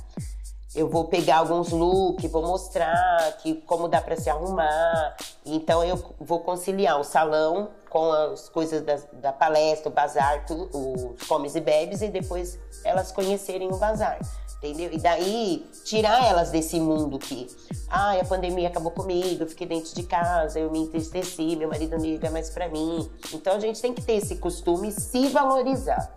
Eu 0.74 0.88
vou 0.88 1.04
pegar 1.04 1.38
alguns 1.38 1.70
looks, 1.70 2.30
vou 2.30 2.46
mostrar 2.46 3.36
que 3.38 3.54
como 3.66 3.88
dá 3.88 4.00
para 4.00 4.16
se 4.16 4.30
arrumar. 4.30 5.16
Então 5.44 5.84
eu 5.84 6.02
vou 6.18 6.40
conciliar 6.40 6.98
o 6.98 7.04
salão 7.04 7.70
com 7.90 8.10
as 8.10 8.48
coisas 8.48 8.82
da, 8.82 8.96
da 9.12 9.32
palestra, 9.32 9.90
o 9.90 9.92
bazar, 9.92 10.46
tu, 10.46 10.70
os 10.72 11.26
comes 11.26 11.54
e 11.54 11.60
bebes 11.60 12.00
e 12.00 12.08
depois 12.08 12.58
elas 12.84 13.12
conhecerem 13.12 13.68
o 13.68 13.76
bazar 13.76 14.18
entendeu? 14.62 14.90
E 14.92 14.98
daí 14.98 15.66
tirar 15.84 16.24
elas 16.24 16.50
desse 16.50 16.78
mundo 16.78 17.18
que, 17.18 17.48
ai, 17.88 18.20
a 18.20 18.24
pandemia 18.24 18.68
acabou 18.68 18.92
comigo, 18.92 19.42
eu 19.42 19.48
fiquei 19.48 19.66
dentro 19.66 19.92
de 19.92 20.04
casa, 20.04 20.60
eu 20.60 20.70
me 20.70 20.78
entristeci, 20.78 21.56
meu 21.56 21.68
marido 21.68 21.98
não 21.98 22.04
liga 22.04 22.30
mais 22.30 22.48
para 22.48 22.68
mim. 22.68 23.10
Então 23.34 23.56
a 23.56 23.58
gente 23.58 23.82
tem 23.82 23.92
que 23.92 24.00
ter 24.00 24.14
esse 24.14 24.36
costume 24.36 24.92
se 24.92 25.28
valorizar 25.28 26.16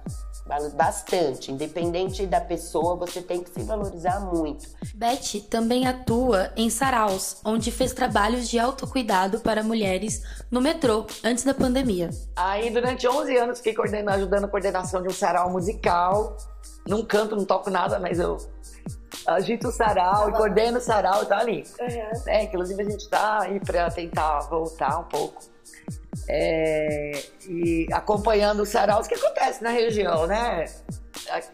bastante, 0.73 1.51
independente 1.51 2.25
da 2.25 2.39
pessoa, 2.39 2.95
você 2.95 3.21
tem 3.21 3.43
que 3.43 3.49
se 3.49 3.63
valorizar 3.63 4.19
muito. 4.19 4.67
Beth 4.93 5.41
também 5.49 5.87
atua 5.87 6.51
em 6.55 6.69
saraus, 6.69 7.41
onde 7.43 7.71
fez 7.71 7.93
trabalhos 7.93 8.47
de 8.47 8.59
autocuidado 8.59 9.39
para 9.39 9.63
mulheres 9.63 10.21
no 10.51 10.61
metrô 10.61 11.05
antes 11.23 11.43
da 11.43 11.53
pandemia. 11.53 12.09
Aí 12.35 12.69
durante 12.69 13.07
11 13.07 13.37
anos 13.37 13.57
fiquei 13.57 13.73
coordenando, 13.73 14.17
ajudando 14.17 14.45
a 14.45 14.47
coordenação 14.47 15.01
de 15.01 15.07
um 15.07 15.13
sarau 15.13 15.49
musical 15.51 16.37
não 16.87 17.03
canto, 17.03 17.35
não 17.35 17.45
toco 17.45 17.69
nada, 17.69 17.99
mas 17.99 18.19
eu 18.19 18.37
agito 19.25 19.69
o 19.69 19.71
sarau 19.71 20.29
e 20.29 20.33
coordeno 20.33 20.77
o 20.77 20.81
sarau 20.81 21.23
e 21.23 21.25
tá 21.25 21.39
ali. 21.39 21.63
Uhum. 21.79 22.23
É, 22.27 22.43
inclusive 22.43 22.81
a 22.81 22.89
gente 22.89 23.09
tá 23.09 23.41
aí 23.41 23.59
para 23.59 23.89
tentar 23.89 24.39
voltar 24.41 24.99
um 24.99 25.03
pouco. 25.03 25.54
É, 26.27 27.23
e 27.47 27.87
acompanhando 27.91 28.63
os 28.63 28.69
saraus 28.69 29.07
que 29.07 29.13
acontece 29.13 29.63
na 29.63 29.69
região, 29.69 30.25
né? 30.25 30.65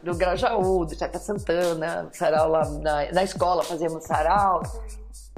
Do 0.02 0.16
Grajaú, 0.16 0.86
do 0.86 0.98
Chaca 0.98 1.20
Santana, 1.20 2.10
sarau 2.14 2.50
lá 2.50 2.70
na, 2.70 3.12
na 3.12 3.24
escola 3.24 3.64
fazemos 3.64 4.04
sarau. 4.06 4.62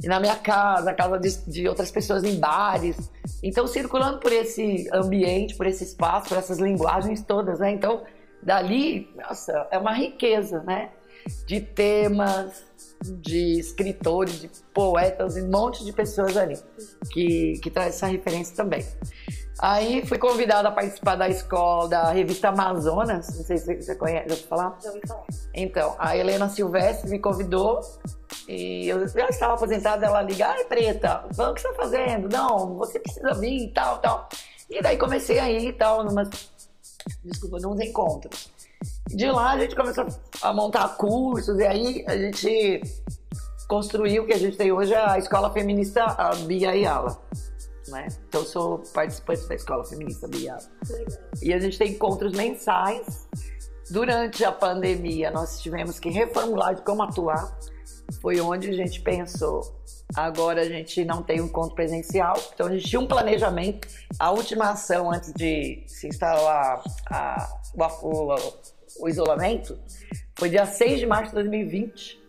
E 0.03 0.07
na 0.07 0.19
minha 0.19 0.35
casa, 0.35 0.85
na 0.85 0.93
casa 0.93 1.17
de, 1.17 1.29
de, 1.49 1.67
outras 1.67 1.89
pessoas 1.89 2.23
em 2.23 2.37
bares. 2.37 3.11
Então, 3.41 3.65
circulando 3.67 4.19
por 4.19 4.31
esse 4.31 4.89
ambiente, 4.93 5.55
por 5.55 5.65
esse 5.65 5.83
espaço, 5.83 6.29
por 6.29 6.37
essas 6.37 6.59
linguagens 6.59 7.21
todas, 7.21 7.59
né? 7.59 7.71
Então, 7.71 8.03
dali, 8.41 9.09
nossa, 9.15 9.67
é 9.71 9.77
uma 9.77 9.93
riqueza, 9.93 10.61
né? 10.63 10.89
De 11.47 11.61
temas, 11.61 12.65
de 13.01 13.59
escritores, 13.59 14.41
de 14.41 14.49
poetas, 14.73 15.35
um 15.35 15.49
monte 15.49 15.83
de 15.83 15.91
pessoas 15.91 16.37
ali 16.37 16.57
que, 17.11 17.59
que 17.61 17.69
traz 17.69 17.95
essa 17.95 18.07
referência 18.07 18.55
também. 18.55 18.85
Aí 19.59 20.05
fui 20.05 20.17
convidada 20.17 20.69
a 20.69 20.71
participar 20.71 21.15
da 21.15 21.29
escola 21.29 21.87
da 21.87 22.11
revista 22.11 22.49
Amazonas, 22.49 23.27
não 23.37 23.43
sei 23.43 23.57
se 23.57 23.81
você 23.81 23.95
conhece, 23.95 24.29
já 24.29 24.47
falar? 24.47 24.77
Já 24.81 24.89
ouvi 24.89 25.01
falar. 25.07 25.25
Então, 25.53 25.95
a 25.99 26.17
Helena 26.17 26.49
Silvestre 26.49 27.09
me 27.09 27.19
convidou 27.19 27.81
e 28.47 28.87
eu 28.87 29.07
já 29.07 29.27
estava 29.27 29.53
aposentada, 29.53 30.05
ela 30.05 30.21
liga, 30.21 30.47
ai 30.47 30.65
preta, 30.65 31.25
o 31.25 31.53
que 31.53 31.61
você 31.61 31.67
está 31.67 31.73
fazendo? 31.73 32.29
Não, 32.29 32.75
você 32.77 32.99
precisa 32.99 33.33
vir 33.35 33.67
e 33.67 33.71
tal, 33.71 33.99
tal. 33.99 34.27
E 34.69 34.81
daí 34.81 34.97
comecei 34.97 35.39
aí 35.39 35.67
e 35.67 35.73
tal, 35.73 36.03
numas 36.03 36.29
desculpa, 37.23 37.59
nos 37.59 37.79
encontros. 37.79 38.52
De 39.07 39.29
lá 39.31 39.51
a 39.51 39.59
gente 39.59 39.75
começou 39.75 40.05
a 40.41 40.53
montar 40.53 40.87
cursos 40.97 41.59
e 41.59 41.63
aí 41.63 42.05
a 42.07 42.17
gente 42.17 42.81
construiu 43.67 44.23
o 44.23 44.25
que 44.25 44.33
a 44.33 44.37
gente 44.37 44.57
tem 44.57 44.71
hoje, 44.71 44.93
a 44.93 45.17
Escola 45.17 45.51
Feminista 45.51 46.03
a 46.03 46.35
Bia 46.35 46.75
Yala. 46.75 47.17
Né? 47.87 48.07
Então 48.27 48.43
sou 48.43 48.79
participante 48.93 49.47
da 49.47 49.55
Escola 49.55 49.83
Feminista 49.83 50.27
Bia. 50.27 50.57
E 51.41 51.53
a 51.53 51.59
gente 51.59 51.77
tem 51.77 51.91
encontros 51.91 52.33
mensais. 52.33 53.27
Durante 53.89 54.45
a 54.45 54.51
pandemia 54.51 55.31
nós 55.31 55.59
tivemos 55.61 55.99
que 55.99 56.09
reformular 56.09 56.75
de 56.75 56.81
como 56.81 57.03
atuar. 57.03 57.57
Foi 58.21 58.39
onde 58.39 58.69
a 58.69 58.73
gente 58.73 59.01
pensou 59.01 59.83
Agora 60.15 60.61
a 60.61 60.65
gente 60.65 61.03
não 61.03 61.23
tem 61.23 61.41
um 61.41 61.45
encontro 61.45 61.73
presencial, 61.73 62.35
então 62.53 62.67
a 62.67 62.71
gente 62.71 62.87
tinha 62.87 62.99
um 62.99 63.07
planejamento. 63.07 63.87
A 64.19 64.29
última 64.29 64.69
ação 64.69 65.11
antes 65.11 65.33
de 65.33 65.83
se 65.87 66.07
instalar 66.07 66.83
a, 67.09 67.49
o, 67.73 68.07
o, 68.07 68.35
o, 68.99 69.09
isolamento 69.09 69.79
foi 70.37 70.49
dia 70.49 70.67
6 70.67 70.99
de 70.99 71.07
março 71.07 71.29
de 71.29 71.35
2020. 71.35 72.21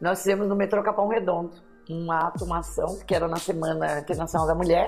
Nós 0.00 0.18
fizemos 0.18 0.46
no 0.46 0.54
metrô 0.54 0.82
Capão 0.84 1.08
Redondo 1.08 1.52
um 1.88 2.12
ato, 2.12 2.44
uma 2.44 2.60
ação, 2.60 3.00
que 3.04 3.12
era 3.12 3.26
na 3.26 3.38
Semana 3.38 3.98
Internacional 3.98 4.46
da 4.46 4.54
Mulher, 4.54 4.86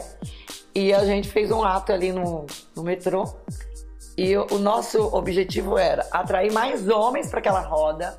e 0.72 0.94
a 0.94 1.04
gente 1.04 1.28
fez 1.28 1.50
um 1.50 1.64
ato 1.64 1.92
ali 1.92 2.12
no, 2.12 2.46
no 2.76 2.84
metrô. 2.84 3.24
E 4.16 4.36
o, 4.36 4.46
o 4.52 4.58
nosso 4.60 5.02
objetivo 5.12 5.76
era 5.76 6.06
atrair 6.12 6.52
mais 6.52 6.88
homens 6.88 7.28
para 7.28 7.40
aquela 7.40 7.62
roda 7.62 8.16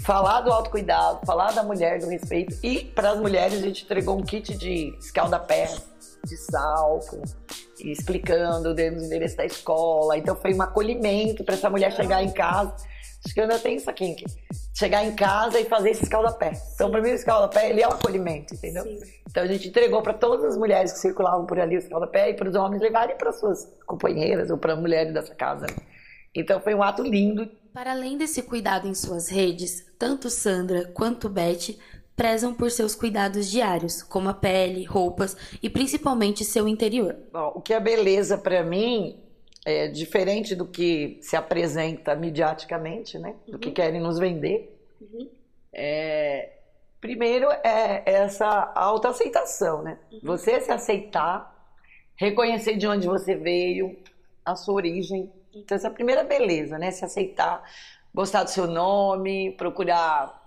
falar 0.00 0.40
do 0.40 0.52
autocuidado, 0.52 1.24
falar 1.24 1.52
da 1.52 1.62
mulher, 1.62 1.98
do 2.00 2.08
respeito. 2.08 2.56
E 2.62 2.84
para 2.84 3.12
as 3.12 3.20
mulheres 3.20 3.54
a 3.54 3.66
gente 3.66 3.84
entregou 3.84 4.18
um 4.18 4.22
kit 4.22 4.56
de 4.56 4.96
escalda-pé, 4.98 5.68
de 6.24 6.36
sal, 6.36 7.00
explicando, 7.78 8.74
demos 8.74 9.02
o 9.02 9.06
endereço 9.06 9.36
da 9.36 9.44
escola. 9.44 10.16
Então 10.16 10.34
foi 10.36 10.54
um 10.54 10.62
acolhimento 10.62 11.44
para 11.44 11.54
essa 11.54 11.70
mulher 11.70 11.92
chegar 11.92 12.22
em 12.22 12.30
casa. 12.30 12.74
Acho 13.24 13.34
que 13.34 13.40
eu 13.40 13.44
ainda 13.44 13.58
tenho 13.58 13.76
isso 13.76 13.90
aqui. 13.90 14.16
Chegar 14.74 15.04
em 15.04 15.14
casa 15.14 15.60
e 15.60 15.66
fazer 15.66 15.90
esse 15.90 16.04
escalda-pé. 16.04 16.52
Então, 16.74 16.90
para 16.90 17.02
mim, 17.02 17.10
o 17.10 17.14
escalda-pé 17.14 17.68
ele 17.68 17.82
é 17.82 17.86
um 17.86 17.92
acolhimento, 17.92 18.54
entendeu? 18.54 18.82
Sim. 18.82 18.98
Então, 19.28 19.42
a 19.42 19.46
gente 19.46 19.68
entregou 19.68 20.00
para 20.00 20.14
todas 20.14 20.46
as 20.46 20.56
mulheres 20.56 20.92
que 20.92 21.00
circulavam 21.00 21.44
por 21.44 21.60
ali 21.60 21.76
o 21.76 21.78
escalda-pé 21.78 22.30
e 22.30 22.34
para 22.34 22.48
os 22.48 22.54
homens 22.54 22.80
levarem 22.80 23.16
para 23.18 23.30
suas 23.32 23.70
companheiras 23.86 24.48
ou 24.50 24.56
para 24.56 24.74
mulheres 24.74 25.12
dessa 25.12 25.34
casa. 25.34 25.66
Então, 26.34 26.60
foi 26.62 26.74
um 26.74 26.82
ato 26.82 27.02
lindo 27.02 27.46
para 27.72 27.92
além 27.92 28.16
desse 28.16 28.42
cuidado 28.42 28.86
em 28.88 28.94
suas 28.94 29.28
redes, 29.28 29.86
tanto 29.98 30.28
Sandra 30.28 30.86
quanto 30.92 31.28
Beth 31.28 31.76
prezam 32.16 32.52
por 32.52 32.70
seus 32.70 32.94
cuidados 32.94 33.50
diários, 33.50 34.02
como 34.02 34.28
a 34.28 34.34
pele, 34.34 34.84
roupas 34.84 35.36
e 35.62 35.70
principalmente 35.70 36.44
seu 36.44 36.68
interior. 36.68 37.16
Bom, 37.32 37.52
o 37.54 37.60
que 37.62 37.72
é 37.72 37.80
beleza 37.80 38.36
para 38.36 38.62
mim 38.62 39.18
é 39.64 39.88
diferente 39.88 40.54
do 40.54 40.66
que 40.66 41.18
se 41.22 41.36
apresenta 41.36 42.14
mediaticamente, 42.14 43.18
né? 43.18 43.34
Do 43.48 43.58
que 43.58 43.68
uhum. 43.68 43.74
querem 43.74 44.00
nos 44.00 44.18
vender. 44.18 44.78
Uhum. 45.00 45.30
É, 45.72 46.50
primeiro 47.00 47.46
é 47.64 48.02
essa 48.04 48.70
autoaceitação, 48.74 49.82
né? 49.82 49.98
Uhum. 50.12 50.20
Você 50.24 50.60
se 50.60 50.70
aceitar, 50.70 51.74
reconhecer 52.16 52.76
de 52.76 52.86
onde 52.86 53.06
você 53.06 53.34
veio, 53.34 53.96
a 54.44 54.54
sua 54.54 54.74
origem, 54.74 55.32
então, 55.54 55.76
essa 55.76 55.88
é 55.88 55.90
a 55.90 55.94
primeira 55.94 56.24
beleza, 56.24 56.78
né? 56.78 56.90
Se 56.90 57.04
aceitar, 57.04 57.62
gostar 58.14 58.44
do 58.44 58.50
seu 58.50 58.66
nome, 58.66 59.52
procurar 59.52 60.40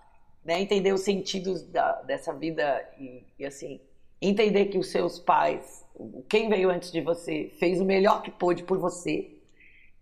né, 0.44 0.60
entender 0.60 0.94
os 0.94 1.02
sentidos 1.02 1.64
da, 1.64 2.02
dessa 2.02 2.34
vida 2.34 2.86
e, 3.00 3.24
e, 3.40 3.46
assim, 3.46 3.80
entender 4.22 4.66
que 4.66 4.78
os 4.78 4.92
seus 4.92 5.20
pais, 5.20 5.86
quem 6.30 6.50
veio 6.50 6.70
antes 6.70 6.92
de 6.92 7.02
você, 7.02 7.52
fez 7.60 7.80
o 7.80 7.86
melhor 7.86 8.22
que 8.22 8.32
pôde 8.32 8.64
por 8.64 8.78
você. 8.78 9.30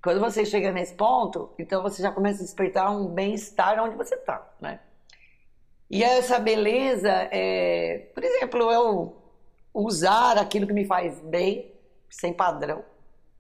Quando 0.04 0.20
você 0.20 0.44
chega 0.44 0.72
nesse 0.72 0.96
ponto, 0.96 1.52
então 1.60 1.84
você 1.84 2.02
já 2.02 2.12
começa 2.12 2.42
a 2.42 2.46
despertar 2.46 2.92
um 2.92 3.08
bem-estar 3.08 3.82
onde 3.84 3.96
você 3.96 4.16
está, 4.16 4.52
né? 4.60 4.80
E 5.90 6.04
essa 6.04 6.40
beleza, 6.40 7.12
é, 7.32 8.10
por 8.14 8.24
exemplo, 8.24 8.72
eu 8.72 9.16
usar 9.74 10.38
aquilo 10.38 10.66
que 10.66 10.74
me 10.74 10.86
faz 10.86 11.20
bem, 11.20 11.72
sem 12.10 12.34
padrão. 12.34 12.84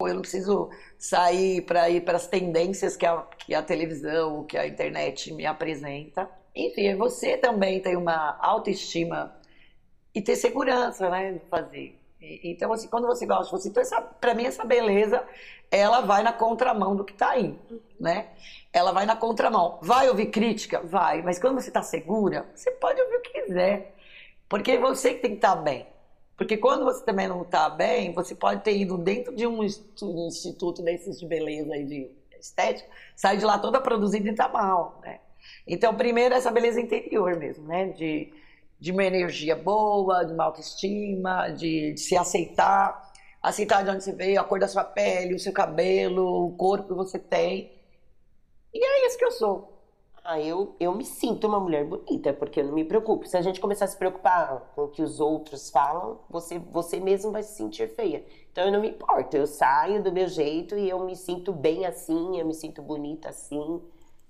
Eu 0.07 0.15
não 0.15 0.21
preciso 0.21 0.69
sair 0.97 1.61
para 1.61 1.89
ir 1.89 2.01
para 2.01 2.17
as 2.17 2.27
tendências 2.27 2.95
que 2.95 3.05
a, 3.05 3.21
que 3.37 3.53
a 3.53 3.61
televisão, 3.61 4.43
que 4.43 4.57
a 4.57 4.67
internet 4.67 5.33
me 5.33 5.45
apresenta. 5.45 6.29
Enfim, 6.55 6.95
você 6.95 7.37
também 7.37 7.81
tem 7.81 7.95
uma 7.95 8.37
autoestima 8.41 9.35
e 10.13 10.21
ter 10.21 10.35
segurança, 10.35 11.09
né, 11.09 11.33
de 11.33 11.49
fazer. 11.49 11.97
Então, 12.21 12.71
assim, 12.71 12.87
quando 12.87 13.07
você 13.07 13.25
gosta 13.25 13.57
você, 13.57 13.69
então, 13.69 13.83
para 14.19 14.35
mim, 14.35 14.45
essa 14.45 14.63
beleza, 14.63 15.25
ela 15.71 16.01
vai 16.01 16.21
na 16.21 16.31
contramão 16.31 16.95
do 16.95 17.03
que 17.03 17.13
está 17.13 17.31
aí, 17.31 17.57
né? 17.99 18.29
Ela 18.71 18.91
vai 18.91 19.07
na 19.07 19.15
contramão. 19.15 19.79
Vai 19.81 20.07
ouvir 20.07 20.27
crítica? 20.27 20.81
Vai. 20.81 21.23
Mas 21.23 21.39
quando 21.39 21.59
você 21.59 21.69
está 21.69 21.81
segura, 21.81 22.45
você 22.53 22.69
pode 22.71 23.01
ouvir 23.01 23.15
o 23.15 23.21
que 23.21 23.41
quiser. 23.41 23.95
Porque 24.47 24.71
é 24.71 24.77
você 24.77 25.15
que 25.15 25.21
tem 25.21 25.31
que 25.31 25.37
estar 25.37 25.55
tá 25.55 25.61
bem. 25.61 25.87
Porque 26.41 26.57
quando 26.57 26.83
você 26.83 27.05
também 27.05 27.27
não 27.27 27.43
está 27.43 27.69
bem, 27.69 28.13
você 28.13 28.33
pode 28.33 28.63
ter 28.63 28.75
ido 28.75 28.97
dentro 28.97 29.35
de 29.35 29.45
um 29.45 29.63
instituto 29.63 30.81
desses 30.81 31.19
de 31.19 31.27
beleza 31.27 31.77
e 31.77 31.85
de 31.85 32.11
estética, 32.39 32.89
sai 33.15 33.37
de 33.37 33.45
lá 33.45 33.59
toda 33.59 33.79
produzida 33.79 34.27
e 34.27 34.31
está 34.31 34.49
mal, 34.49 34.99
né? 35.03 35.19
Então, 35.67 35.95
primeiro, 35.95 36.33
essa 36.33 36.49
beleza 36.49 36.81
interior 36.81 37.37
mesmo, 37.37 37.67
né? 37.67 37.89
De, 37.89 38.33
de 38.79 38.91
uma 38.91 39.03
energia 39.03 39.55
boa, 39.55 40.23
de 40.23 40.33
uma 40.33 40.45
autoestima, 40.45 41.49
de, 41.49 41.93
de 41.93 41.99
se 41.99 42.17
aceitar, 42.17 43.13
aceitar 43.39 43.83
de 43.83 43.91
onde 43.91 44.03
você 44.03 44.11
veio, 44.11 44.41
a 44.41 44.43
cor 44.43 44.59
da 44.59 44.67
sua 44.67 44.83
pele, 44.83 45.35
o 45.35 45.39
seu 45.39 45.53
cabelo, 45.53 46.47
o 46.47 46.57
corpo 46.57 46.87
que 46.87 46.93
você 46.95 47.19
tem. 47.19 47.71
E 48.73 48.83
é 48.83 49.05
isso 49.05 49.15
que 49.19 49.25
eu 49.25 49.31
sou. 49.31 49.70
Ah, 50.23 50.39
eu, 50.39 50.75
eu 50.79 50.93
me 50.93 51.03
sinto 51.03 51.47
uma 51.47 51.59
mulher 51.59 51.83
bonita, 51.83 52.31
porque 52.31 52.59
eu 52.59 52.65
não 52.65 52.73
me 52.73 52.85
preocupo. 52.85 53.27
Se 53.27 53.35
a 53.35 53.41
gente 53.41 53.59
começar 53.59 53.85
a 53.85 53.87
se 53.87 53.97
preocupar 53.97 54.71
com 54.75 54.83
o 54.83 54.87
que 54.87 55.01
os 55.01 55.19
outros 55.19 55.71
falam, 55.71 56.19
você, 56.29 56.59
você 56.59 56.99
mesmo 56.99 57.31
vai 57.31 57.41
se 57.41 57.55
sentir 57.55 57.89
feia. 57.95 58.23
Então 58.51 58.65
eu 58.65 58.71
não 58.71 58.81
me 58.81 58.89
importo, 58.89 59.35
eu 59.35 59.47
saio 59.47 60.03
do 60.03 60.11
meu 60.11 60.27
jeito 60.27 60.77
e 60.77 60.87
eu 60.87 60.99
me 61.05 61.15
sinto 61.15 61.51
bem 61.51 61.85
assim, 61.85 62.39
eu 62.39 62.45
me 62.45 62.53
sinto 62.53 62.83
bonita 62.83 63.29
assim. 63.29 63.81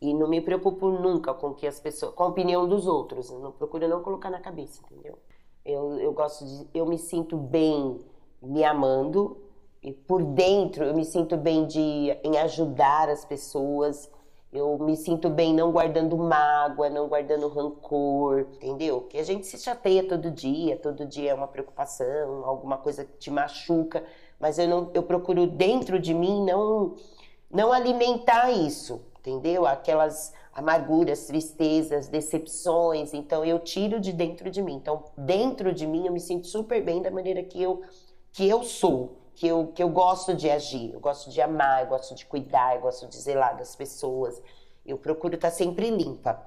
E 0.02 0.14
não 0.14 0.30
me 0.30 0.40
preocupo 0.42 0.90
nunca 0.90 1.34
com 1.34 1.54
que 1.54 1.68
as 1.68 1.80
pessoas, 1.80 2.14
com 2.16 2.24
a 2.24 2.28
opinião 2.28 2.68
dos 2.68 2.88
outros. 2.88 3.30
Eu 3.30 3.40
não 3.40 3.52
procuro 3.52 3.88
não 3.88 4.02
colocar 4.02 4.30
na 4.30 4.40
cabeça, 4.40 4.82
entendeu? 4.86 5.20
Eu, 5.66 6.00
eu 6.00 6.14
gosto 6.14 6.46
de, 6.46 6.68
eu 6.74 6.86
me 6.86 6.98
sinto 6.98 7.36
bem 7.38 8.00
me 8.42 8.64
amando 8.64 9.38
e 9.84 9.92
por 9.92 10.24
dentro 10.24 10.86
eu 10.86 10.96
me 10.96 11.06
sinto 11.06 11.38
bem 11.38 11.68
de 11.68 12.18
em 12.24 12.38
ajudar 12.38 13.10
as 13.10 13.26
pessoas 13.26 14.10
eu 14.52 14.78
me 14.78 14.98
sinto 14.98 15.30
bem 15.30 15.54
não 15.54 15.72
guardando 15.72 16.18
mágoa, 16.18 16.90
não 16.90 17.08
guardando 17.08 17.48
rancor, 17.48 18.48
entendeu? 18.56 19.02
Que 19.02 19.18
a 19.18 19.24
gente 19.24 19.48
se 19.48 19.58
chateia 19.58 20.08
todo 20.08 20.30
dia, 20.30 20.78
todo 20.78 21.06
dia 21.06 21.32
é 21.32 21.34
uma 21.34 21.48
preocupação, 21.48 22.44
alguma 22.46 22.78
coisa 22.78 23.06
que 23.06 23.18
te 23.18 23.32
machuca, 23.32 24.04
mas 24.40 24.60
eu 24.60 24.68
não 24.68 24.92
eu 24.94 25.04
procuro 25.04 25.48
dentro 25.48 26.00
de 26.00 26.14
mim 26.14 26.44
não 26.44 26.96
não 27.50 27.72
alimentar 27.72 28.52
isso, 28.52 29.02
entendeu? 29.20 29.66
Aquelas 29.66 30.34
amarguras, 30.54 31.28
tristezas, 31.28 32.08
decepções, 32.10 33.14
então 33.14 33.46
eu 33.46 33.60
tiro 33.60 34.00
de 34.02 34.12
dentro 34.12 34.50
de 34.50 34.62
mim. 34.62 34.76
Então, 34.76 35.06
dentro 35.18 35.74
de 35.74 35.88
mim 35.88 36.08
eu 36.08 36.14
me 36.14 36.20
sinto 36.20 36.48
super 36.48 36.84
bem 36.84 37.02
da 37.02 37.12
maneira 37.12 37.42
que 37.44 37.62
eu 37.62 37.82
que 38.34 38.48
eu 38.48 38.64
sou 38.64 39.21
que 39.42 39.48
eu, 39.48 39.72
que 39.74 39.82
eu 39.82 39.90
gosto 39.90 40.36
de 40.36 40.52
agir, 40.52 40.94
eu 40.94 41.00
gosto 41.00 41.32
de 41.32 41.42
amar, 41.42 41.82
eu 41.82 41.88
gosto 41.88 42.14
de 42.14 42.28
cuidar, 42.28 42.76
eu 42.76 42.82
gosto 42.82 43.08
de 43.08 43.18
zelar 43.18 43.58
das 43.58 43.76
pessoas. 43.76 44.40
Eu 44.86 45.00
procuro 45.00 45.34
estar 45.34 45.50
sempre 45.50 45.90
limpa. 45.90 46.40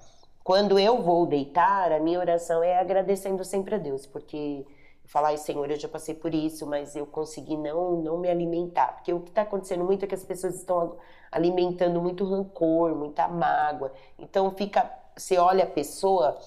Quando 0.44 0.78
eu 0.78 1.02
vou 1.02 1.26
deitar, 1.26 1.90
a 1.90 1.98
minha 1.98 2.20
oração 2.20 2.62
é 2.62 2.78
agradecendo 2.78 3.44
sempre 3.44 3.74
a 3.74 3.78
Deus, 3.78 4.06
porque 4.06 4.64
falar, 5.06 5.36
Senhor, 5.38 5.68
eu 5.68 5.76
já 5.76 5.88
passei 5.88 6.14
por 6.14 6.32
isso, 6.32 6.68
mas 6.68 6.94
eu 6.94 7.04
consegui 7.04 7.56
não, 7.56 8.00
não 8.00 8.16
me 8.16 8.30
alimentar. 8.30 8.92
Porque 8.94 9.12
o 9.12 9.18
que 9.18 9.30
está 9.30 9.42
acontecendo 9.42 9.82
muito 9.82 10.04
é 10.04 10.06
que 10.06 10.14
as 10.14 10.24
pessoas 10.24 10.54
estão 10.54 10.96
alimentando 11.32 12.00
muito 12.00 12.24
rancor, 12.24 12.94
muita 12.94 13.26
mágoa. 13.26 13.92
Então 14.16 14.52
fica, 14.52 14.88
você 15.16 15.36
olha 15.36 15.64
a 15.64 15.66
pessoa, 15.66 16.38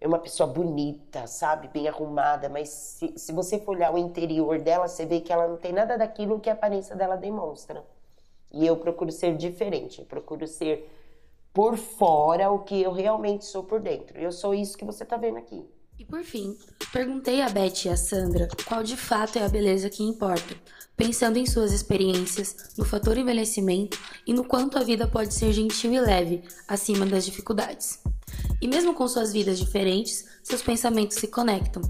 é 0.00 0.08
uma 0.08 0.18
pessoa 0.18 0.46
bonita, 0.46 1.26
sabe? 1.26 1.68
Bem 1.68 1.86
arrumada, 1.86 2.48
mas 2.48 2.70
se, 2.70 3.12
se 3.16 3.32
você 3.32 3.58
for 3.58 3.76
olhar 3.76 3.92
o 3.92 3.98
interior 3.98 4.58
dela, 4.58 4.88
você 4.88 5.04
vê 5.04 5.20
que 5.20 5.32
ela 5.32 5.46
não 5.46 5.56
tem 5.56 5.72
nada 5.72 5.98
daquilo 5.98 6.40
que 6.40 6.48
a 6.48 6.54
aparência 6.54 6.96
dela 6.96 7.16
demonstra. 7.16 7.84
E 8.50 8.66
eu 8.66 8.76
procuro 8.76 9.12
ser 9.12 9.36
diferente, 9.36 10.00
eu 10.00 10.06
procuro 10.06 10.46
ser 10.46 10.90
por 11.52 11.76
fora 11.76 12.50
o 12.50 12.60
que 12.60 12.80
eu 12.80 12.92
realmente 12.92 13.44
sou 13.44 13.62
por 13.62 13.80
dentro. 13.80 14.18
Eu 14.18 14.32
sou 14.32 14.54
isso 14.54 14.78
que 14.78 14.84
você 14.84 15.04
tá 15.04 15.16
vendo 15.16 15.36
aqui. 15.36 15.68
E 15.98 16.04
por 16.04 16.22
fim, 16.22 16.56
perguntei 16.94 17.42
a 17.42 17.50
Beth 17.50 17.84
e 17.84 17.90
a 17.90 17.96
Sandra 17.96 18.48
qual 18.66 18.82
de 18.82 18.96
fato 18.96 19.38
é 19.38 19.44
a 19.44 19.48
beleza 19.50 19.90
que 19.90 20.02
importa, 20.02 20.56
pensando 20.96 21.36
em 21.36 21.44
suas 21.44 21.72
experiências, 21.72 22.74
no 22.78 22.86
fator 22.86 23.18
envelhecimento 23.18 23.98
e 24.26 24.32
no 24.32 24.44
quanto 24.44 24.78
a 24.78 24.82
vida 24.82 25.06
pode 25.06 25.34
ser 25.34 25.52
gentil 25.52 25.92
e 25.92 26.00
leve, 26.00 26.42
acima 26.66 27.04
das 27.04 27.26
dificuldades. 27.26 28.00
E 28.60 28.68
mesmo 28.68 28.94
com 28.94 29.08
suas 29.08 29.32
vidas 29.32 29.58
diferentes, 29.58 30.28
seus 30.42 30.62
pensamentos 30.62 31.16
se 31.16 31.26
conectam, 31.28 31.82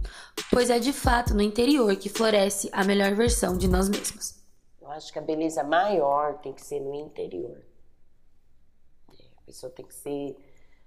pois 0.53 0.71
é 0.71 0.79
de 0.79 0.93
fato 0.93 1.35
no 1.35 1.43
interior 1.43 1.95
que 1.97 2.09
floresce 2.09 2.69
a 2.73 2.85
melhor 2.85 3.15
versão 3.15 3.57
de 3.57 3.67
nós 3.67 3.89
mesmos. 3.89 4.39
Eu 4.81 4.89
acho 4.91 5.13
que 5.13 5.19
a 5.19 5.23
beleza 5.23 5.65
maior 5.65 6.39
tem 6.39 6.53
que 6.53 6.63
ser 6.63 6.81
no 6.81 6.95
interior. 6.95 7.61
A 9.39 9.43
pessoa 9.47 9.71
tem 9.71 9.85
que 9.85 9.95
ser, 9.95 10.37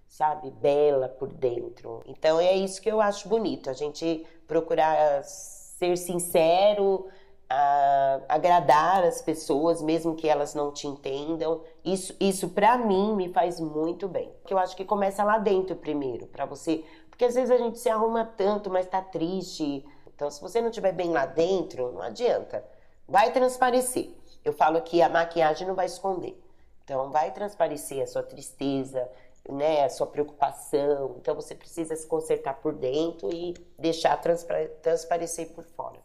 sabe, 0.08 0.52
bela 0.52 1.10
por 1.10 1.34
dentro. 1.34 2.02
Então 2.06 2.40
é 2.40 2.56
isso 2.56 2.82
que 2.82 2.90
eu 2.90 3.02
acho 3.02 3.28
bonito, 3.28 3.70
a 3.70 3.74
gente 3.74 4.26
procurar 4.48 5.22
ser 5.24 5.98
sincero, 5.98 7.08
agradar 8.30 9.04
as 9.04 9.22
pessoas, 9.22 9.82
mesmo 9.82 10.16
que 10.16 10.30
elas 10.30 10.56
não 10.56 10.72
te 10.72 10.88
entendam. 10.88 11.62
Isso, 11.84 12.16
isso 12.18 12.50
para 12.50 12.78
mim 12.78 13.14
me 13.16 13.28
faz 13.34 13.60
muito 13.60 14.08
bem. 14.08 14.34
Eu 14.50 14.58
acho 14.58 14.76
que 14.76 14.86
começa 14.86 15.24
lá 15.24 15.38
dentro 15.38 15.76
primeiro, 15.76 16.28
para 16.28 16.46
você, 16.46 16.84
porque 17.10 17.26
às 17.26 17.36
vezes 17.36 17.52
a 17.52 17.58
gente 17.58 17.78
se 17.78 17.90
arruma 17.90 18.24
tanto, 18.24 18.70
mas 18.70 18.88
tá 18.88 19.02
triste. 19.02 19.86
Então, 20.16 20.32
se 20.32 20.42
você 20.42 20.62
não 20.62 20.70
estiver 20.70 20.94
bem 20.94 21.12
lá 21.12 21.26
dentro, 21.26 21.92
não 21.92 22.02
adianta. 22.02 22.64
Vai 23.08 23.32
transparecer. 23.32 24.12
Eu 24.46 24.54
falo 24.54 24.82
que 24.82 25.02
a 25.02 25.10
maquiagem 25.10 25.68
não 25.68 25.76
vai 25.76 25.86
esconder. 25.86 26.42
Então, 26.84 27.12
vai 27.12 27.32
transparecer 27.32 28.02
a 28.02 28.08
sua 28.08 28.24
tristeza, 28.24 29.10
né, 29.50 29.84
a 29.84 29.90
sua 29.90 30.08
preocupação. 30.08 31.16
Então, 31.20 31.36
você 31.36 31.54
precisa 31.54 31.96
se 31.96 32.08
consertar 32.08 32.56
por 32.62 32.74
dentro 32.74 33.34
e 33.34 33.54
deixar 33.78 34.20
transparecer 34.82 35.54
por 35.54 35.64
fora 35.66 36.03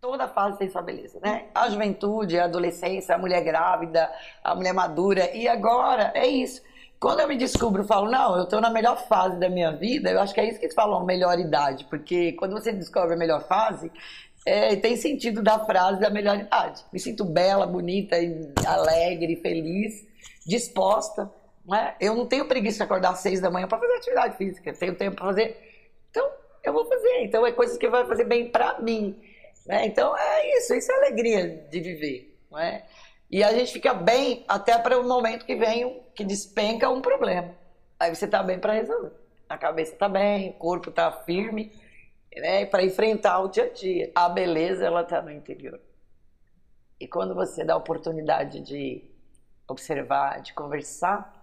toda 0.00 0.26
fase 0.28 0.58
tem 0.58 0.68
sua 0.68 0.82
beleza, 0.82 1.20
né? 1.20 1.46
A 1.54 1.68
juventude, 1.68 2.38
a 2.38 2.44
adolescência, 2.44 3.14
a 3.14 3.18
mulher 3.18 3.44
grávida, 3.44 4.10
a 4.42 4.54
mulher 4.54 4.72
madura. 4.72 5.30
E 5.36 5.46
agora 5.46 6.10
é 6.14 6.26
isso. 6.26 6.62
Quando 6.98 7.20
eu 7.20 7.28
me 7.28 7.36
descubro, 7.36 7.84
falo, 7.84 8.10
não, 8.10 8.36
eu 8.36 8.44
estou 8.44 8.60
na 8.60 8.70
melhor 8.70 9.06
fase 9.06 9.38
da 9.38 9.48
minha 9.48 9.72
vida, 9.72 10.10
eu 10.10 10.20
acho 10.20 10.34
que 10.34 10.40
é 10.40 10.48
isso 10.48 10.58
que 10.58 10.66
eles 10.66 10.74
falam, 10.74 11.04
melhor 11.04 11.38
idade. 11.38 11.84
Porque 11.84 12.32
quando 12.32 12.52
você 12.52 12.72
descobre 12.72 13.14
a 13.14 13.16
melhor 13.16 13.46
fase, 13.46 13.90
é, 14.44 14.76
tem 14.76 14.96
sentido 14.96 15.42
da 15.42 15.58
frase 15.64 16.00
da 16.00 16.10
melhor 16.10 16.38
idade. 16.38 16.84
Me 16.92 16.98
sinto 16.98 17.24
bela, 17.24 17.66
bonita, 17.66 18.16
alegre, 18.66 19.36
feliz, 19.36 20.06
disposta. 20.46 21.30
Né? 21.66 21.94
Eu 22.00 22.14
não 22.14 22.26
tenho 22.26 22.46
preguiça 22.46 22.78
de 22.78 22.82
acordar 22.82 23.10
às 23.10 23.20
seis 23.20 23.40
da 23.40 23.50
manhã 23.50 23.66
para 23.66 23.78
fazer 23.78 23.94
atividade 23.94 24.36
física. 24.36 24.72
Tenho 24.72 24.94
tempo 24.94 25.16
para 25.16 25.26
fazer. 25.26 25.56
Então, 26.10 26.26
eu 26.62 26.72
vou 26.72 26.84
fazer. 26.86 27.22
Então, 27.22 27.46
é 27.46 27.52
coisas 27.52 27.78
que 27.78 27.88
vai 27.88 28.04
fazer 28.06 28.24
bem 28.24 28.50
para 28.50 28.78
mim. 28.80 29.16
Né? 29.70 29.86
Então 29.86 30.16
é 30.16 30.58
isso, 30.58 30.74
isso 30.74 30.90
é 30.90 30.96
alegria 30.96 31.64
de 31.70 31.78
viver. 31.78 32.36
É? 32.58 32.82
E 33.30 33.44
a 33.44 33.52
gente 33.52 33.72
fica 33.72 33.94
bem 33.94 34.44
até 34.48 34.76
para 34.76 34.98
o 34.98 35.06
momento 35.06 35.46
que 35.46 35.54
vem, 35.54 36.02
que 36.12 36.24
despenca 36.24 36.90
um 36.90 37.00
problema. 37.00 37.54
Aí 37.96 38.12
você 38.12 38.24
está 38.24 38.42
bem 38.42 38.58
para 38.58 38.72
resolver. 38.72 39.12
A 39.48 39.56
cabeça 39.56 39.92
está 39.92 40.08
bem, 40.08 40.50
o 40.50 40.52
corpo 40.54 40.90
está 40.90 41.12
firme, 41.12 41.72
né? 42.36 42.66
para 42.66 42.82
enfrentar 42.82 43.38
o 43.38 43.48
dia 43.48 43.66
a 43.66 43.68
dia. 43.68 44.10
A 44.12 44.28
beleza, 44.28 44.84
ela 44.84 45.02
está 45.02 45.22
no 45.22 45.30
interior. 45.30 45.80
E 46.98 47.06
quando 47.06 47.32
você 47.32 47.64
dá 47.64 47.74
a 47.74 47.76
oportunidade 47.76 48.58
de 48.62 49.08
observar, 49.68 50.40
de 50.42 50.52
conversar, 50.52 51.40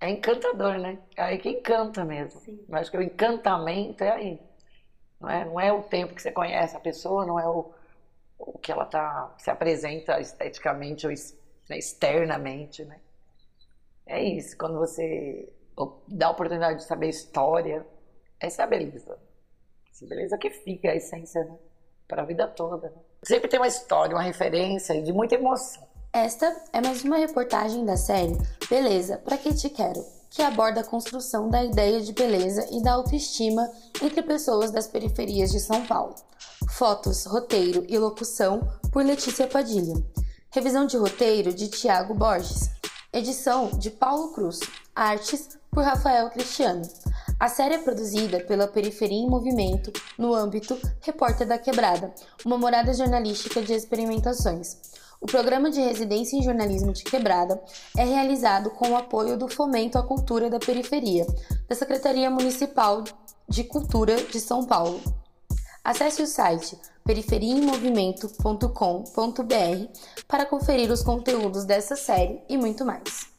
é 0.00 0.10
encantador, 0.10 0.78
né? 0.78 0.98
É 1.16 1.22
aí 1.22 1.38
que 1.38 1.48
encanta 1.48 2.04
mesmo. 2.04 2.40
Sim. 2.40 2.64
Eu 2.68 2.76
acho 2.76 2.88
que 2.88 2.96
o 2.96 3.02
encantamento 3.02 4.04
é 4.04 4.12
aí. 4.12 4.40
Não 5.20 5.30
é, 5.30 5.44
não 5.44 5.60
é 5.60 5.72
o 5.72 5.82
tempo 5.82 6.14
que 6.14 6.22
você 6.22 6.32
conhece 6.32 6.76
a 6.76 6.80
pessoa, 6.80 7.24
não 7.24 7.38
é 7.38 7.48
o, 7.48 7.72
o 8.38 8.58
que 8.58 8.70
ela 8.70 8.84
tá, 8.84 9.34
se 9.38 9.50
apresenta 9.50 10.20
esteticamente 10.20 11.06
ou 11.06 11.12
né, 11.68 11.78
externamente, 11.78 12.84
né? 12.84 13.00
É 14.06 14.22
isso, 14.22 14.56
quando 14.58 14.78
você 14.78 15.50
dá 16.06 16.26
a 16.26 16.30
oportunidade 16.30 16.78
de 16.78 16.84
saber 16.84 17.08
história, 17.08 17.86
essa 18.38 18.62
é 18.62 18.64
a 18.64 18.68
beleza. 18.68 19.18
Essa 19.90 20.06
beleza 20.06 20.36
que 20.36 20.50
fica, 20.50 20.90
a 20.90 20.96
essência, 20.96 21.44
né? 21.44 21.56
Para 22.06 22.22
a 22.22 22.24
vida 22.24 22.46
toda. 22.46 22.90
Né? 22.90 22.96
Sempre 23.22 23.48
tem 23.48 23.58
uma 23.58 23.66
história, 23.66 24.14
uma 24.14 24.22
referência 24.22 25.00
de 25.02 25.12
muita 25.12 25.36
emoção. 25.36 25.86
Esta 26.12 26.46
é 26.72 26.80
mais 26.80 27.02
uma 27.02 27.16
reportagem 27.16 27.84
da 27.84 27.96
série 27.96 28.36
Beleza, 28.68 29.18
Pra 29.18 29.36
Que 29.36 29.52
Te 29.52 29.68
Quero? 29.70 30.04
Que 30.34 30.42
aborda 30.42 30.80
a 30.80 30.84
construção 30.84 31.48
da 31.48 31.64
ideia 31.64 32.00
de 32.00 32.12
beleza 32.12 32.66
e 32.72 32.82
da 32.82 32.94
autoestima 32.94 33.70
entre 34.02 34.20
pessoas 34.20 34.72
das 34.72 34.88
periferias 34.88 35.52
de 35.52 35.60
São 35.60 35.86
Paulo. 35.86 36.16
Fotos, 36.70 37.24
roteiro 37.24 37.86
e 37.88 37.96
locução 37.96 38.68
por 38.92 39.04
Letícia 39.04 39.46
Padilha. 39.46 39.94
Revisão 40.50 40.86
de 40.86 40.96
roteiro 40.96 41.54
de 41.54 41.68
Tiago 41.68 42.14
Borges. 42.14 42.68
Edição 43.12 43.70
de 43.78 43.92
Paulo 43.92 44.32
Cruz. 44.32 44.58
Artes 44.92 45.56
por 45.70 45.84
Rafael 45.84 46.28
Cristiano. 46.30 46.82
A 47.38 47.48
série 47.48 47.74
é 47.74 47.78
produzida 47.78 48.40
pela 48.40 48.66
Periferia 48.66 49.16
em 49.16 49.30
Movimento 49.30 49.92
no 50.18 50.34
âmbito 50.34 50.76
Repórter 51.00 51.46
da 51.46 51.58
Quebrada, 51.58 52.12
uma 52.44 52.58
morada 52.58 52.92
jornalística 52.92 53.62
de 53.62 53.72
experimentações. 53.72 54.78
O 55.24 55.26
programa 55.26 55.70
de 55.70 55.80
residência 55.80 56.36
em 56.36 56.42
jornalismo 56.42 56.92
de 56.92 57.02
Quebrada 57.02 57.58
é 57.96 58.04
realizado 58.04 58.68
com 58.68 58.90
o 58.90 58.96
apoio 58.96 59.38
do 59.38 59.48
Fomento 59.48 59.96
à 59.96 60.02
Cultura 60.02 60.50
da 60.50 60.58
Periferia, 60.58 61.26
da 61.66 61.74
Secretaria 61.74 62.28
Municipal 62.28 63.02
de 63.48 63.64
Cultura 63.64 64.16
de 64.16 64.38
São 64.38 64.66
Paulo. 64.66 65.00
Acesse 65.82 66.20
o 66.20 66.26
site 66.26 66.76
periferiaemmovimento.com.br 67.06 69.98
para 70.28 70.44
conferir 70.44 70.90
os 70.90 71.02
conteúdos 71.02 71.64
dessa 71.64 71.96
série 71.96 72.42
e 72.46 72.58
muito 72.58 72.84
mais. 72.84 73.33